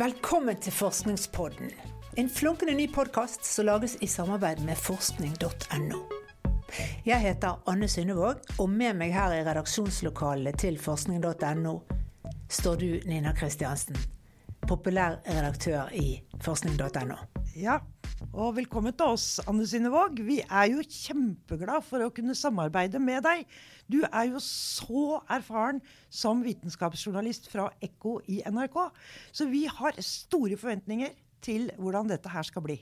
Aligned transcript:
Velkommen 0.00 0.56
til 0.56 0.72
Forskningspodden. 0.72 1.70
En 2.16 2.28
flunkende 2.32 2.72
ny 2.72 2.86
podkast 2.88 3.44
som 3.44 3.66
lages 3.68 3.98
i 4.00 4.06
samarbeid 4.08 4.62
med 4.64 4.78
forskning.no. 4.80 5.98
Jeg 7.04 7.20
heter 7.20 7.58
Anne 7.68 7.88
Synnevåg, 7.88 8.40
og 8.56 8.70
med 8.72 8.96
meg 8.96 9.12
her 9.12 9.34
i 9.36 9.42
redaksjonslokalet 9.44 10.56
til 10.62 10.78
forskning.no 10.80 11.74
står 12.48 12.80
du, 12.80 12.88
Nina 13.12 13.34
Kristiansen, 13.36 13.98
populær 14.64 15.18
redaktør 15.28 15.92
i 15.92 16.22
forskning.no. 16.40 17.20
Ja, 17.60 17.76
og 18.36 18.54
velkommen 18.56 18.94
til 18.96 19.14
oss, 19.14 19.26
Anne 19.48 19.64
Sinnevåg. 19.68 20.20
Vi 20.26 20.38
er 20.42 20.68
jo 20.72 20.84
kjempeglad 20.84 21.84
for 21.86 22.04
å 22.04 22.10
kunne 22.14 22.36
samarbeide 22.36 23.00
med 23.02 23.24
deg. 23.26 23.46
Du 23.90 23.98
er 24.06 24.28
jo 24.30 24.42
så 24.44 25.18
erfaren 25.30 25.80
som 26.12 26.42
vitenskapsjournalist 26.44 27.50
fra 27.52 27.68
Ekko 27.82 28.18
i 28.30 28.40
NRK. 28.46 28.78
Så 29.32 29.48
vi 29.50 29.64
har 29.70 29.98
store 30.04 30.58
forventninger 30.60 31.16
til 31.44 31.70
hvordan 31.80 32.12
dette 32.12 32.32
her 32.32 32.46
skal 32.46 32.64
bli. 32.66 32.78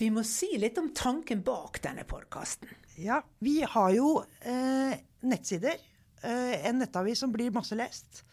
Vi 0.00 0.10
må 0.12 0.24
si 0.28 0.50
litt 0.60 0.80
om 0.80 0.90
tanken 0.96 1.44
bak 1.44 1.80
denne 1.84 2.04
podkasten. 2.08 2.72
Ja, 3.00 3.22
vi 3.44 3.60
har 3.64 3.94
jo 3.96 4.18
eh, 4.40 4.98
nettsider. 5.24 5.80
Eh, 6.22 6.58
en 6.68 6.82
nettavis 6.82 7.22
som 7.24 7.32
blir 7.32 7.54
masse 7.54 7.76
lest. 7.78 8.24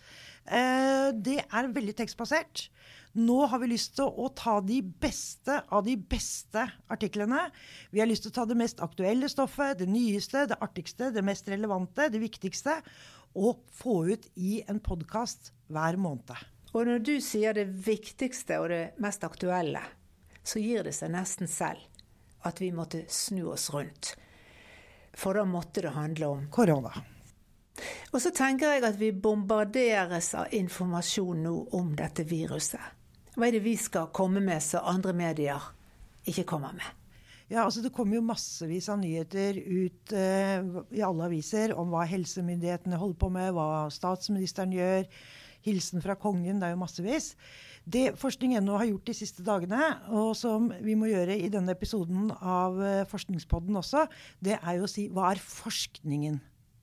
Eh, 0.50 1.10
det 1.14 1.42
er 1.46 1.74
veldig 1.76 1.96
tekstbasert. 2.00 2.70
Nå 3.18 3.46
har 3.50 3.60
vi 3.60 3.72
lyst 3.72 3.96
til 3.98 4.06
å 4.06 4.28
ta 4.38 4.60
de 4.62 4.80
beste 4.84 5.56
av 5.74 5.82
de 5.88 5.96
beste 5.98 6.62
artiklene. 6.94 7.48
Vi 7.90 8.02
har 8.04 8.10
lyst 8.10 8.28
til 8.28 8.34
å 8.34 8.38
ta 8.38 8.46
det 8.46 8.58
mest 8.60 8.84
aktuelle 8.86 9.30
stoffet, 9.32 9.80
det 9.80 9.90
nyeste, 9.90 10.46
det 10.52 10.60
artigste, 10.62 11.10
det 11.16 11.24
mest 11.26 11.50
relevante, 11.50 12.10
det 12.14 12.22
viktigste. 12.22 12.78
Og 13.34 13.66
få 13.74 14.04
ut 14.14 14.30
i 14.38 14.60
en 14.70 14.82
podkast 14.84 15.52
hver 15.74 15.98
måned. 16.02 16.38
Og 16.74 16.86
når 16.86 17.02
du 17.02 17.16
sier 17.24 17.58
det 17.58 17.66
viktigste 17.66 18.60
og 18.62 18.70
det 18.70 18.84
mest 19.02 19.26
aktuelle, 19.26 19.82
så 20.46 20.62
gir 20.62 20.86
det 20.86 20.94
seg 20.98 21.14
nesten 21.14 21.50
selv 21.50 21.82
at 22.46 22.62
vi 22.62 22.70
måtte 22.72 23.04
snu 23.10 23.50
oss 23.56 23.72
rundt. 23.74 24.14
For 25.18 25.34
da 25.34 25.48
måtte 25.50 25.82
det 25.84 25.96
handle 25.98 26.30
om 26.30 26.46
Korona. 26.54 26.94
Og 28.14 28.22
så 28.22 28.32
tenker 28.36 28.76
jeg 28.76 28.86
at 28.86 28.98
vi 29.00 29.12
bombarderes 29.16 30.32
av 30.38 30.54
informasjon 30.56 31.44
nå 31.48 31.56
om 31.80 31.92
dette 31.98 32.26
viruset. 32.28 32.99
Hva 33.40 33.48
er 33.48 33.56
det 33.56 33.64
vi 33.64 33.78
skal 33.80 34.10
komme 34.12 34.42
med 34.44 34.60
som 34.60 34.84
andre 34.84 35.14
medier 35.16 35.64
ikke 36.28 36.44
kommer 36.50 36.74
med? 36.76 36.88
Ja, 37.48 37.64
altså 37.64 37.80
Det 37.80 37.94
kommer 37.96 38.18
jo 38.18 38.26
massevis 38.28 38.90
av 38.92 39.00
nyheter 39.00 39.56
ut 39.64 40.12
eh, 40.12 40.60
i 40.92 41.06
alle 41.08 41.30
aviser 41.30 41.72
om 41.72 41.94
hva 41.94 42.04
helsemyndighetene 42.10 43.00
holder 43.00 43.22
på 43.24 43.32
med, 43.32 43.54
hva 43.56 43.88
statsministeren 43.96 44.76
gjør. 44.76 45.08
Hilsen 45.64 46.04
fra 46.04 46.18
kongen, 46.20 46.60
det 46.60 46.68
er 46.68 46.76
jo 46.76 46.82
massevis. 46.84 47.32
Det 47.88 48.20
forskning.no 48.20 48.76
har 48.76 48.92
gjort 48.92 49.08
de 49.08 49.18
siste 49.22 49.48
dagene, 49.48 49.88
og 50.12 50.36
som 50.36 50.68
vi 50.84 51.00
må 51.00 51.08
gjøre 51.08 51.40
i 51.40 51.48
denne 51.48 51.72
episoden 51.80 52.30
av 52.44 52.76
eh, 52.84 53.08
Forskningspodden 53.08 53.80
også, 53.80 54.04
det 54.44 54.60
er 54.60 54.82
jo 54.82 54.84
å 54.84 54.94
si 55.00 55.08
hva 55.16 55.32
er 55.32 55.46
forskningen? 55.48 56.42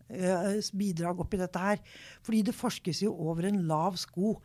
Eh, 0.08 0.52
bidrag 0.72 1.20
oppi 1.20 1.36
dette 1.36 1.68
her. 1.68 1.84
Fordi 2.24 2.46
det 2.48 2.56
forskes 2.56 3.04
jo 3.04 3.12
over 3.12 3.52
en 3.52 3.66
lav 3.68 4.00
sko. 4.00 4.38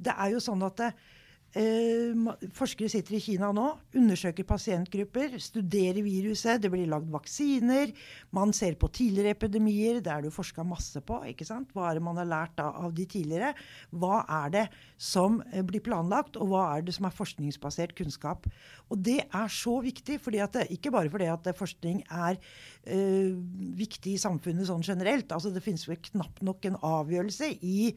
Det 0.00 0.16
er 0.16 0.32
jo 0.32 0.40
sånn 0.40 0.64
at 0.64 0.80
det, 0.80 0.94
Eh, 0.96 1.20
forskere 1.52 2.88
sitter 2.88 3.18
i 3.18 3.20
Kina 3.20 3.50
nå, 3.52 3.66
undersøker 3.98 4.46
pasientgrupper, 4.48 5.34
studerer 5.36 6.00
viruset, 6.00 6.62
det 6.62 6.70
blir 6.72 6.88
lagd 6.88 7.10
vaksiner. 7.12 7.90
Man 8.32 8.54
ser 8.56 8.78
på 8.80 8.88
tidligere 8.88 9.34
epidemier, 9.36 10.00
det 10.00 10.08
er 10.08 10.24
det 10.24 10.32
forska 10.32 10.64
masse 10.64 11.02
på. 11.04 11.18
ikke 11.28 11.44
sant? 11.44 11.68
Hva 11.74 11.90
er 11.90 11.98
det 11.98 12.04
man 12.06 12.16
har 12.16 12.30
lært 12.30 12.62
av, 12.62 12.94
de 12.96 13.04
tidligere? 13.04 13.52
Hva 13.90 14.22
er 14.24 14.54
det 14.54 14.62
som 14.96 15.42
eh, 15.52 15.60
blir 15.60 15.84
planlagt, 15.84 16.38
og 16.40 16.54
hva 16.54 16.62
er 16.78 16.86
det 16.86 16.94
som 16.96 17.08
er 17.08 17.16
forskningsbasert 17.18 17.92
kunnskap? 17.98 18.48
Og 18.88 19.04
det 19.04 19.20
er 19.28 19.52
så 19.52 19.76
viktig, 19.84 20.22
fordi 20.24 20.40
det, 20.56 20.70
ikke 20.72 20.94
bare 20.94 21.12
fordi 21.12 21.28
at 21.32 21.52
forskning 21.58 22.00
er 22.08 22.40
øh, 22.86 23.36
viktig 23.76 24.16
i 24.16 24.22
samfunnet 24.24 24.70
sånn 24.70 24.88
generelt. 24.88 25.28
altså 25.28 25.52
Det 25.52 25.64
finnes 25.64 25.84
vel 25.88 26.00
knapt 26.00 26.40
nok 26.40 26.64
en 26.64 26.80
avgjørelse 26.80 27.52
i 27.60 27.92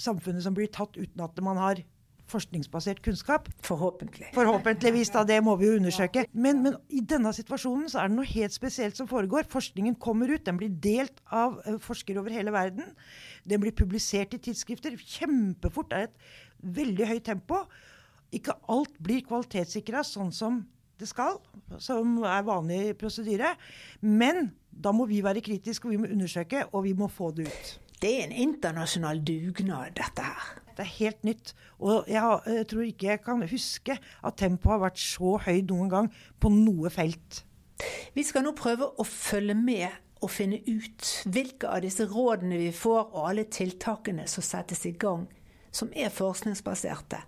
samfunnet 0.00 0.42
som 0.42 0.56
blir 0.56 0.72
tatt 0.72 0.96
uten 0.96 1.22
at 1.22 1.44
man 1.44 1.60
har 1.60 1.84
forskningsbasert 2.30 3.02
kunnskap. 3.04 3.48
Forhåpentlig. 3.66 4.30
Forhåpentligvis, 4.34 5.12
da. 5.14 5.24
Det 5.26 5.38
må 5.44 5.56
vi 5.60 5.68
jo 5.70 5.78
undersøke. 5.78 6.26
Men, 6.32 6.62
men, 6.64 6.78
i 6.88 7.00
denne 7.00 7.32
situasjonen 7.36 7.90
så 7.92 8.02
er 8.02 8.10
det 8.10 8.18
noe 8.18 8.28
helt 8.30 8.54
spesielt 8.56 8.98
som 8.98 9.08
foregår. 9.10 9.48
Forskningen 9.52 9.98
kommer 10.02 10.32
ut. 10.34 10.44
Den 10.46 10.58
blir 10.60 10.72
delt 10.72 11.22
av 11.30 11.60
eh, 11.64 11.78
forskere 11.82 12.22
over 12.22 12.34
hele 12.34 12.54
verden. 12.54 12.90
Den 13.46 13.62
blir 13.62 13.74
publisert 13.76 14.34
i 14.34 14.42
tidsskrifter 14.42 14.98
kjempefort. 14.98 15.90
Det 15.92 16.02
er 16.02 16.10
et 16.10 16.76
veldig 16.80 17.10
høyt 17.12 17.28
tempo. 17.30 17.62
Ikke 18.34 18.56
alt 18.72 18.96
blir 19.02 19.22
kvalitetssikra 19.26 20.02
sånn 20.06 20.34
som 20.34 20.64
det 20.96 21.08
skal, 21.10 21.38
som 21.82 22.18
er 22.24 22.44
vanlig 22.46 22.96
prosedyre. 23.00 23.54
Men 24.00 24.50
da 24.70 24.92
må 24.96 25.06
vi 25.08 25.22
være 25.24 25.44
kritiske, 25.44 25.86
og 25.86 25.94
vi 25.94 26.00
må 26.00 26.12
undersøke, 26.12 26.66
og 26.72 26.86
vi 26.88 26.94
må 26.96 27.08
få 27.12 27.30
det 27.36 27.50
ut. 27.50 27.74
Det 28.00 28.12
er 28.12 28.26
en 28.26 28.38
internasjonal 28.50 29.22
dugnad, 29.24 29.94
dette 29.96 30.24
her. 30.24 30.65
Det 30.76 30.84
er 30.84 30.94
helt 30.98 31.24
nytt. 31.24 31.52
Og 31.80 32.08
jeg, 32.10 32.40
jeg 32.46 32.68
tror 32.70 32.86
ikke 32.86 33.10
jeg 33.10 33.22
kan 33.24 33.44
huske 33.50 33.96
at 33.96 34.38
tempoet 34.40 34.74
har 34.74 34.82
vært 34.86 35.00
så 35.00 35.36
høyt 35.46 35.70
noen 35.72 35.92
gang 35.92 36.10
på 36.42 36.52
noe 36.52 36.92
felt. 36.92 37.42
Vi 38.16 38.24
skal 38.24 38.44
nå 38.46 38.54
prøve 38.56 38.88
å 38.96 39.04
følge 39.04 39.56
med 39.56 39.88
og 40.24 40.32
finne 40.32 40.62
ut 40.64 41.08
hvilke 41.28 41.68
av 41.68 41.82
disse 41.84 42.06
rådene 42.08 42.58
vi 42.60 42.70
får, 42.72 43.10
og 43.12 43.28
alle 43.30 43.44
tiltakene 43.52 44.24
som 44.30 44.44
settes 44.44 44.86
i 44.88 44.94
gang, 44.96 45.26
som 45.72 45.90
er 45.92 46.12
forskningsbaserte, 46.12 47.20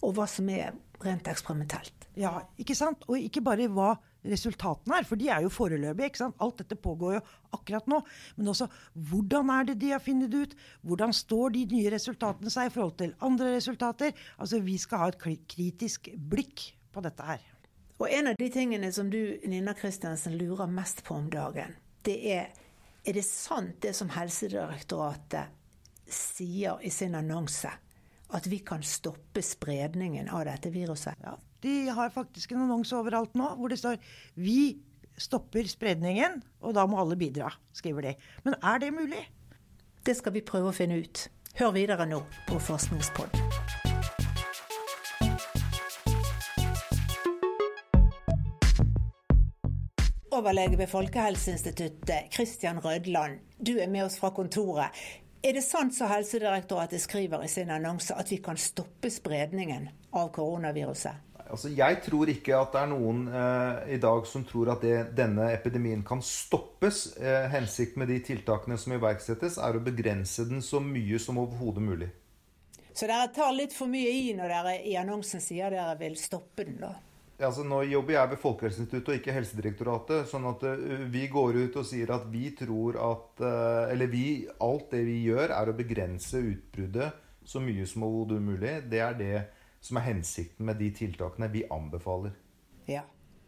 og 0.00 0.16
hva 0.16 0.26
som 0.30 0.48
er 0.48 0.72
rent 1.04 1.28
eksperimentelt. 1.28 2.08
Ja, 2.16 2.38
ikke 2.60 2.76
sant? 2.78 3.04
Og 3.10 3.20
ikke 3.20 3.44
bare 3.44 3.68
hva 3.68 3.94
resultatene 4.24 4.98
er, 5.00 5.06
for 5.08 5.20
de 5.20 5.28
er 5.28 5.44
jo 5.44 5.52
foreløpige. 5.52 6.10
ikke 6.10 6.22
sant? 6.22 6.36
Alt 6.40 6.62
dette 6.62 6.78
pågår 6.80 7.16
jo 7.18 7.22
akkurat 7.56 7.88
nå. 7.90 8.00
Men 8.36 8.52
også 8.54 8.68
hvordan 9.10 9.52
er 9.54 9.70
det 9.70 9.78
de 9.82 9.92
har 9.92 10.02
funnet 10.02 10.32
det 10.32 10.42
ut? 10.42 10.56
Hvordan 10.82 11.12
står 11.12 11.54
de 11.54 11.64
nye 11.72 11.92
resultatene 11.94 12.52
seg 12.52 12.70
i 12.70 12.74
forhold 12.74 12.96
til 12.98 13.14
andre 13.20 13.54
resultater? 13.56 14.12
Altså, 14.38 14.60
Vi 14.64 14.78
skal 14.78 14.98
ha 14.98 15.08
et 15.12 15.20
kritisk 15.48 16.08
blikk 16.16 16.70
på 16.92 17.02
dette 17.04 17.22
her. 17.22 17.40
Og 18.00 18.10
en 18.10 18.32
av 18.32 18.34
de 18.38 18.48
tingene 18.50 18.90
som 18.92 19.10
du, 19.10 19.38
Nina 19.46 19.72
Kristiansen, 19.72 20.34
lurer 20.38 20.66
mest 20.66 21.04
på 21.04 21.14
om 21.14 21.30
dagen, 21.30 21.76
det 22.04 22.18
er 22.32 22.52
er 23.04 23.18
det 23.18 23.24
sant 23.26 23.82
det 23.84 23.92
som 23.92 24.08
Helsedirektoratet 24.08 25.52
sier 26.08 26.80
i 26.80 26.92
sin 26.92 27.14
annonse? 27.18 27.68
At 28.34 28.46
vi 28.50 28.58
kan 28.66 28.82
stoppe 28.82 29.42
spredningen 29.46 30.28
av 30.28 30.44
dette 30.48 30.72
viruset? 30.74 31.14
Ja, 31.22 31.36
de 31.62 31.74
har 31.94 32.10
faktisk 32.10 32.52
en 32.52 32.64
annonse 32.64 32.96
overalt 32.98 33.36
nå 33.38 33.52
hvor 33.60 33.70
det 33.70 33.78
står 33.78 33.96
'Vi 34.34 34.82
stopper 35.18 35.62
spredningen', 35.70 36.42
og 36.60 36.74
da 36.74 36.86
må 36.86 36.98
alle 36.98 37.16
bidra, 37.16 37.52
skriver 37.72 38.02
de. 38.02 38.14
Men 38.44 38.54
er 38.62 38.78
det 38.78 38.92
mulig? 38.92 39.22
Det 40.04 40.16
skal 40.16 40.32
vi 40.32 40.40
prøve 40.40 40.68
å 40.68 40.74
finne 40.74 40.98
ut. 40.98 41.28
Hør 41.54 41.70
videre 41.70 42.06
nå 42.06 42.24
på 42.48 42.58
Forskningspodden. 42.58 43.40
Overlege 50.34 50.78
ved 50.78 50.86
Folkehelseinstituttet, 50.90 52.34
Christian 52.34 52.84
Rødland, 52.84 53.38
du 53.66 53.78
er 53.78 53.86
med 53.86 54.04
oss 54.04 54.18
fra 54.18 54.30
kontoret. 54.30 54.90
Er 55.44 55.52
det 55.52 55.60
sant 55.60 55.92
som 55.92 56.08
Helsedirektoratet 56.08 57.02
skriver 57.02 57.42
i 57.44 57.48
sin 57.52 57.68
annonse, 57.70 58.14
at 58.16 58.30
vi 58.32 58.38
kan 58.40 58.56
stoppe 58.56 59.10
spredningen 59.12 59.90
av 60.16 60.30
koronaviruset? 60.32 61.34
Altså, 61.44 61.68
jeg 61.68 61.98
tror 62.06 62.30
ikke 62.32 62.56
at 62.56 62.72
det 62.72 62.80
er 62.80 62.88
noen 62.88 63.26
eh, 63.28 63.82
i 63.92 63.98
dag 64.00 64.24
som 64.24 64.46
tror 64.48 64.70
at 64.72 64.80
det, 64.80 64.94
denne 65.18 65.50
epidemien 65.52 66.00
kan 66.06 66.24
stoppes. 66.24 67.10
Eh, 67.20 67.44
hensikten 67.52 68.00
med 68.00 68.08
de 68.08 68.22
tiltakene 68.24 68.78
som 68.80 68.96
iverksettes, 68.96 69.58
er 69.60 69.76
å 69.76 69.84
begrense 69.84 70.48
den 70.48 70.64
så 70.64 70.80
mye 70.80 71.20
som 71.20 71.42
overhodet 71.42 71.84
mulig. 71.84 72.08
Så 72.94 73.04
dere 73.04 73.28
tar 73.36 73.52
litt 73.52 73.76
for 73.76 73.92
mye 73.92 74.16
i 74.16 74.32
når 74.38 74.48
dere 74.48 74.78
i 74.80 74.96
annonsen 74.96 75.44
sier 75.44 75.76
dere 75.76 75.98
vil 76.00 76.16
stoppe 76.16 76.64
den, 76.64 76.80
da? 76.80 76.94
Altså, 77.46 77.64
nå 77.66 77.82
jobber 77.88 78.16
jeg 78.16 78.30
ved 78.32 78.40
Folkehelseinstituttet 78.42 79.10
og 79.12 79.18
ikke 79.20 79.34
Helsedirektoratet. 79.36 80.28
sånn 80.30 80.46
at 80.50 80.64
uh, 80.66 81.04
vi 81.12 81.26
går 81.32 81.60
ut 81.64 81.78
og 81.80 81.86
sier 81.88 82.12
at 82.14 82.26
vi 82.32 82.48
tror 82.56 82.98
at 83.00 83.44
uh, 83.44 83.92
Eller 83.92 84.10
vi, 84.12 84.46
alt 84.64 84.90
det 84.94 85.04
vi 85.06 85.20
gjør, 85.28 85.54
er 85.54 85.70
å 85.70 85.76
begrense 85.76 86.40
utbruddet 86.40 87.20
så 87.44 87.60
mye 87.60 87.86
som 87.86 88.06
overhodet 88.06 88.42
mulig. 88.42 88.74
Det 88.90 89.02
er 89.04 89.18
det 89.18 89.42
som 89.84 90.00
er 90.00 90.08
hensikten 90.08 90.64
med 90.66 90.80
de 90.80 90.88
tiltakene 90.96 91.50
vi 91.52 91.66
anbefaler. 91.70 92.32
Ja. 92.88 93.04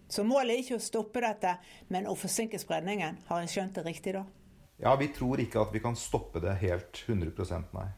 Så 0.09 0.23
målet 0.23 0.55
er 0.55 0.63
ikke 0.63 0.77
å 0.79 0.83
stoppe 0.85 1.23
dette, 1.25 1.57
men 1.91 2.07
å 2.07 2.15
forsinke 2.15 2.61
spredningen. 2.63 3.17
Har 3.27 3.41
jeg 3.43 3.55
skjønt 3.57 3.81
det 3.81 3.87
riktig 3.89 4.15
da? 4.15 4.23
Ja, 4.79 4.93
vi 5.01 5.09
tror 5.17 5.41
ikke 5.41 5.65
at 5.65 5.73
vi 5.75 5.81
kan 5.83 5.97
stoppe 5.99 6.43
det 6.45 6.59
helt 6.61 7.01
100 7.09 7.65
nei. 7.73 7.89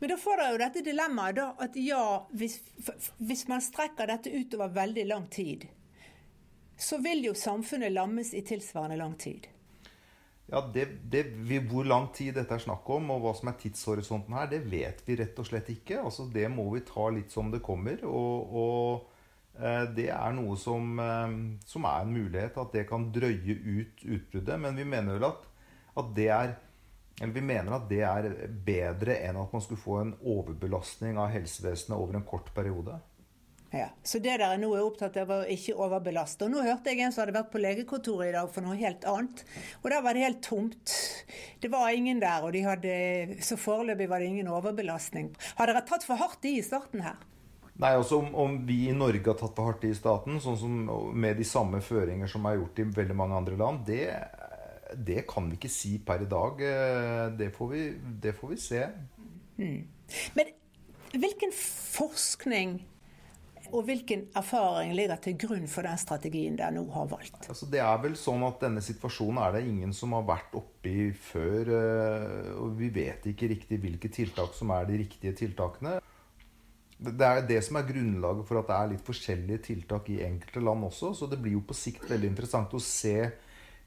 Men 0.00 0.12
da 0.12 0.16
får 0.20 0.40
dere 0.40 0.54
jo 0.54 0.62
dette 0.64 0.84
dilemmaet 0.86 1.38
da, 1.38 1.46
at 1.60 1.76
ja, 1.80 2.04
hvis, 2.32 2.58
hvis 3.18 3.46
man 3.50 3.62
strekker 3.64 4.10
dette 4.10 4.32
utover 4.32 4.72
veldig 4.74 5.06
lang 5.08 5.28
tid, 5.32 5.68
så 6.80 6.98
vil 7.04 7.26
jo 7.28 7.36
samfunnet 7.36 7.92
lammes 7.92 8.32
i 8.34 8.44
tilsvarende 8.46 8.96
lang 9.00 9.16
tid. 9.20 9.48
Ja, 10.50 10.64
det, 10.74 10.88
det, 11.12 11.26
Hvor 11.70 11.84
lang 11.86 12.08
tid 12.14 12.34
dette 12.34 12.56
er 12.56 12.62
snakk 12.62 12.88
om, 12.90 13.12
og 13.14 13.22
hva 13.22 13.34
som 13.38 13.52
er 13.52 13.58
tidshorisonten 13.60 14.34
her, 14.34 14.48
det 14.50 14.64
vet 14.70 15.02
vi 15.06 15.18
rett 15.20 15.38
og 15.38 15.46
slett 15.46 15.68
ikke. 15.70 16.00
Altså, 16.02 16.26
det 16.32 16.48
må 16.50 16.66
vi 16.74 16.82
ta 16.86 17.06
litt 17.14 17.30
som 17.30 17.52
det 17.52 17.62
kommer. 17.62 18.02
Og, 18.08 18.56
og 18.62 19.60
eh, 19.60 19.84
det 19.94 20.08
er 20.10 20.34
noe 20.34 20.56
som, 20.58 20.98
eh, 20.98 21.36
som, 21.70 21.86
er 21.86 22.02
en 22.02 22.16
mulighet, 22.16 22.58
at 22.58 22.74
det 22.74 22.88
kan 22.90 23.06
drøye 23.14 23.56
ut 23.60 24.02
utbruddet. 24.02 24.58
Men 24.64 24.80
vi 24.80 24.88
mener 24.90 25.20
vel 25.20 25.28
at, 25.30 25.46
at 26.02 26.10
det 26.18 26.28
er 26.34 26.56
vi 27.20 27.42
mener 27.44 27.76
at 27.76 27.88
det 27.90 28.00
er 28.06 28.30
bedre 28.64 29.18
enn 29.20 29.36
at 29.36 29.52
man 29.52 29.62
skulle 29.64 29.82
få 29.82 30.00
en 30.00 30.14
overbelastning 30.24 31.20
av 31.20 31.32
helsevesenet 31.34 31.98
over 31.98 32.16
en 32.16 32.26
kort 32.26 32.48
periode. 32.56 32.96
Ja, 33.70 33.86
Så 34.02 34.18
det 34.18 34.32
dere 34.40 34.56
nå 34.58 34.72
er 34.74 34.82
opptatt 34.82 35.14
av, 35.20 35.30
å 35.30 35.44
ikke 35.46 35.76
overbelaste. 35.78 36.48
Og 36.48 36.50
nå 36.50 36.62
hørte 36.66 36.90
jeg 36.90 37.04
en 37.04 37.12
som 37.14 37.22
hadde 37.22 37.36
vært 37.36 37.52
på 37.52 37.60
legekontoret 37.62 38.32
i 38.32 38.34
dag 38.34 38.48
for 38.50 38.66
noe 38.66 38.74
helt 38.80 39.04
annet. 39.06 39.44
Og 39.84 39.90
der 39.92 40.02
var 40.02 40.16
det 40.16 40.24
helt 40.24 40.40
tomt. 40.42 40.94
Det 41.62 41.70
var 41.70 41.94
ingen 41.94 42.18
der, 42.22 42.42
og 42.42 42.56
de 42.56 42.64
hadde, 42.66 42.94
så 43.46 43.60
foreløpig 43.60 44.08
var 44.10 44.24
det 44.24 44.32
ingen 44.32 44.50
overbelastning. 44.50 45.30
Har 45.60 45.70
dere 45.70 45.84
tatt 45.86 46.08
for 46.08 46.18
hardt 46.18 46.50
i 46.50 46.56
i 46.58 46.66
starten 46.66 47.04
her? 47.06 47.22
Nei, 47.80 47.94
altså 47.94 48.18
om, 48.20 48.34
om, 48.34 48.58
vi 48.66 48.90
i 48.90 48.96
Norge 48.96 49.22
har 49.24 49.38
tatt 49.38 49.54
for 49.56 49.70
hardt 49.70 49.86
i 49.86 49.94
i 49.94 49.96
staten, 49.96 50.42
sånn 50.42 50.58
som 50.58 50.74
med 51.14 51.38
de 51.38 51.46
samme 51.48 51.78
føringer 51.80 52.28
som 52.28 52.44
er 52.50 52.58
gjort 52.58 52.82
i 52.82 52.90
veldig 52.98 53.16
mange 53.16 53.38
andre 53.38 53.56
land, 53.60 53.86
det, 53.86 54.02
det 54.96 55.24
kan 55.30 55.48
vi 55.50 55.58
ikke 55.58 55.72
si 55.72 55.96
per 56.04 56.24
i 56.24 56.30
dag. 56.30 56.62
Det 57.38 57.50
får 57.54 57.68
vi, 57.72 57.82
det 58.22 58.34
får 58.36 58.54
vi 58.54 58.60
se. 58.60 58.84
Mm. 59.60 59.82
Men 60.38 60.54
hvilken 61.12 61.52
forskning 61.54 62.78
og 63.70 63.86
hvilken 63.86 64.24
erfaring 64.36 64.92
ligger 64.98 65.20
til 65.22 65.36
grunn 65.38 65.66
for 65.70 65.86
den 65.86 65.98
strategien 66.00 66.56
dere 66.58 66.74
nå 66.74 66.84
har 66.94 67.08
valgt? 67.10 67.46
Altså, 67.52 67.68
det 67.70 67.82
er 67.84 67.98
vel 68.02 68.16
sånn 68.18 68.42
at 68.46 68.62
Denne 68.64 68.82
situasjonen 68.84 69.40
er 69.44 69.56
det 69.56 69.64
ingen 69.68 69.92
som 69.96 70.14
har 70.16 70.26
vært 70.26 70.54
oppi 70.58 71.10
før. 71.14 71.70
Eh, 71.76 72.48
og 72.58 72.74
Vi 72.80 72.90
vet 72.94 73.30
ikke 73.30 73.50
riktig 73.54 73.80
hvilke 73.82 74.10
tiltak 74.12 74.56
som 74.58 74.72
er 74.74 74.88
de 74.90 75.00
riktige 75.04 75.36
tiltakene. 75.38 75.98
Det 77.00 77.24
er 77.24 77.46
det 77.48 77.62
som 77.64 77.78
er 77.80 77.86
grunnlaget 77.88 78.48
for 78.48 78.60
at 78.60 78.68
det 78.68 78.76
er 78.76 78.90
litt 78.90 79.06
forskjellige 79.06 79.62
tiltak 79.70 80.10
i 80.12 80.20
enkelte 80.26 80.60
land 80.64 80.84
også. 80.90 81.14
Så 81.16 81.30
det 81.30 81.38
blir 81.40 81.56
jo 81.56 81.64
på 81.64 81.76
sikt 81.76 82.10
veldig 82.10 82.28
interessant 82.34 82.74
å 82.76 82.82
se 82.82 83.30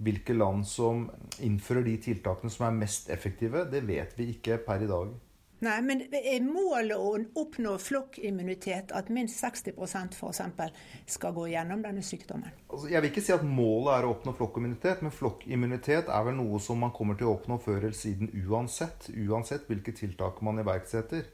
hvilke 0.03 0.35
land 0.35 0.65
som 0.67 1.07
innfører 1.44 1.85
de 1.88 1.97
tiltakene 2.09 2.51
som 2.53 2.67
er 2.67 2.81
mest 2.83 3.11
effektive. 3.13 3.65
Det 3.71 3.83
vet 3.88 4.17
vi 4.19 4.31
ikke 4.35 4.59
per 4.65 4.83
i 4.83 4.89
dag. 4.89 5.13
Nei, 5.63 5.77
men 5.85 6.01
er 6.11 6.44
målet 6.44 7.00
å 7.00 7.13
oppnå 7.39 7.77
flokkimmunitet 7.79 8.91
at 8.95 9.07
minst 9.13 9.39
60% 9.39 10.17
f.eks. 10.17 10.41
skal 11.15 11.35
gå 11.38 11.45
gjennom 11.53 11.83
denne 11.85 12.03
sykdommen? 12.03 12.51
Altså, 12.67 12.89
jeg 12.91 13.00
vil 13.00 13.11
ikke 13.13 13.23
si 13.23 13.35
at 13.35 13.45
målet 13.47 13.94
er 13.94 14.07
å 14.07 14.11
oppnå 14.17 14.33
flokkimmunitet, 14.35 15.05
men 15.05 15.15
flokkimmunitet 15.15 16.11
er 16.11 16.27
vel 16.27 16.35
noe 16.41 16.59
som 16.63 16.83
man 16.83 16.91
kommer 16.95 17.15
til 17.19 17.29
å 17.29 17.38
oppnå 17.38 17.61
før 17.63 17.79
eller 17.79 17.95
siden 17.95 18.33
uansett. 18.44 19.07
Uansett 19.15 19.69
hvilke 19.71 19.95
tiltak 19.95 20.44
man 20.44 20.59
iverksetter. 20.59 21.29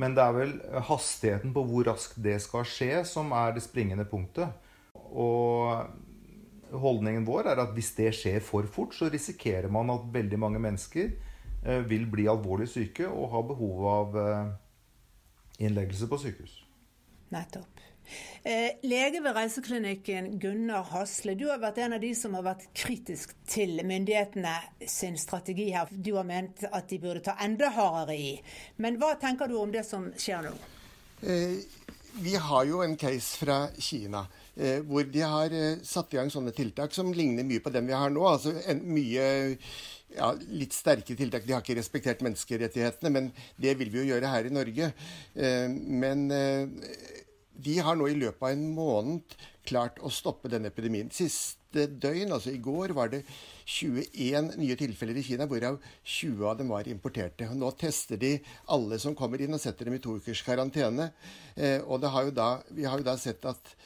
Men 0.00 0.14
det 0.16 0.24
er 0.24 0.36
vel 0.36 0.56
hastigheten 0.88 1.52
på 1.52 1.66
hvor 1.68 1.88
raskt 1.90 2.20
det 2.24 2.38
skal 2.40 2.64
skje, 2.68 3.02
som 3.04 3.34
er 3.36 3.56
det 3.56 3.66
springende 3.66 4.06
punktet. 4.08 4.54
Og 4.94 6.07
holdningen 6.72 7.24
vår 7.26 7.52
er 7.52 7.62
at 7.62 7.72
hvis 7.76 7.94
det 7.96 8.12
skjer 8.16 8.42
for 8.44 8.66
fort, 8.70 8.94
så 8.94 9.08
risikerer 9.12 9.70
man 9.72 9.90
at 9.94 10.08
veldig 10.12 10.38
mange 10.40 10.60
mennesker 10.62 11.10
Eh, 11.64 11.78
vil 11.78 12.06
bli 12.06 12.28
alvorlig 12.30 12.68
syke 12.70 13.08
og 13.10 13.32
ha 13.32 13.42
behov 13.42 13.86
av 13.90 14.16
eh, 14.22 14.50
innleggelse 15.66 16.06
på 16.10 16.18
sykehus. 16.22 16.54
Nettopp. 17.34 17.82
Eh, 18.46 18.78
lege 18.88 19.20
ved 19.20 19.34
Reiseklinikken 19.36 20.30
Gunnar 20.40 20.86
Hasle, 20.94 21.34
du 21.36 21.48
har 21.50 21.58
vært 21.60 21.82
en 21.82 21.96
av 21.98 22.00
de 22.00 22.12
som 22.16 22.36
har 22.38 22.46
vært 22.46 22.68
kritisk 22.78 23.34
til 23.50 23.82
myndighetene 23.84 24.54
sin 24.88 25.18
strategi 25.20 25.68
her. 25.74 25.90
Du 25.90 26.14
har 26.16 26.28
ment 26.28 26.62
at 26.70 26.88
de 26.88 27.00
burde 27.02 27.26
ta 27.26 27.34
enda 27.42 27.72
hardere 27.74 28.16
i. 28.16 28.32
Men 28.78 28.96
hva 29.02 29.16
tenker 29.20 29.50
du 29.50 29.58
om 29.58 29.74
det 29.74 29.84
som 29.88 30.08
skjer 30.16 30.46
nå? 30.46 30.54
Eh, 31.26 31.58
vi 32.22 32.38
har 32.38 32.70
jo 32.70 32.84
en 32.86 32.96
case 32.96 33.42
fra 33.42 33.64
Kina. 33.76 34.24
Eh, 34.58 34.80
hvor 34.82 35.06
de 35.06 35.20
har 35.22 35.52
eh, 35.54 35.78
satt 35.86 36.14
i 36.14 36.18
gang 36.18 36.30
sånne 36.34 36.50
tiltak 36.54 36.94
som 36.94 37.12
ligner 37.14 37.46
mye 37.46 37.62
på 37.62 37.70
dem 37.70 37.86
vi 37.86 37.94
har 37.94 38.10
nå. 38.10 38.24
altså 38.26 38.56
en, 38.66 38.80
mye 38.90 39.26
ja, 40.16 40.32
litt 40.50 40.74
sterke 40.74 41.14
tiltak. 41.14 41.44
De 41.46 41.54
har 41.54 41.62
ikke 41.62 41.76
respektert 41.78 42.24
menneskerettighetene, 42.26 43.12
men 43.14 43.28
det 43.60 43.76
vil 43.78 43.92
vi 43.92 44.02
jo 44.02 44.08
gjøre 44.10 44.32
her 44.32 44.48
i 44.48 44.54
Norge. 44.56 44.88
Eh, 45.38 45.68
men 45.70 46.26
de 47.58 47.76
har 47.86 47.98
nå 47.98 48.08
i 48.10 48.16
løpet 48.18 48.42
av 48.48 48.56
en 48.56 48.64
måned 48.74 49.36
klart 49.68 50.00
å 50.02 50.10
stoppe 50.10 50.50
denne 50.50 50.72
epidemien. 50.72 51.12
Siste 51.14 51.84
døgn, 51.86 52.32
altså 52.34 52.50
i 52.50 52.58
går, 52.64 52.96
var 52.96 53.12
det 53.12 53.20
21 53.68 54.56
nye 54.58 54.78
tilfeller 54.80 55.20
i 55.20 55.24
Kina, 55.26 55.46
hvorav 55.46 55.76
20 56.02 56.48
av 56.50 56.56
dem 56.58 56.72
var 56.74 56.90
importerte. 56.90 57.46
Nå 57.54 57.70
tester 57.78 58.18
de 58.18 58.32
alle 58.74 58.98
som 58.98 59.14
kommer 59.14 59.44
inn, 59.44 59.54
og 59.54 59.62
setter 59.62 59.86
dem 59.86 60.00
i 60.00 60.02
to 60.02 60.16
ukers 60.18 60.42
karantene. 60.46 61.12
Og 61.84 62.08
har 62.10 62.32
da, 62.34 62.48
vi 62.74 62.88
har 62.88 62.98
jo 62.98 63.06
da 63.06 63.14
sett 63.20 63.46
at 63.46 63.76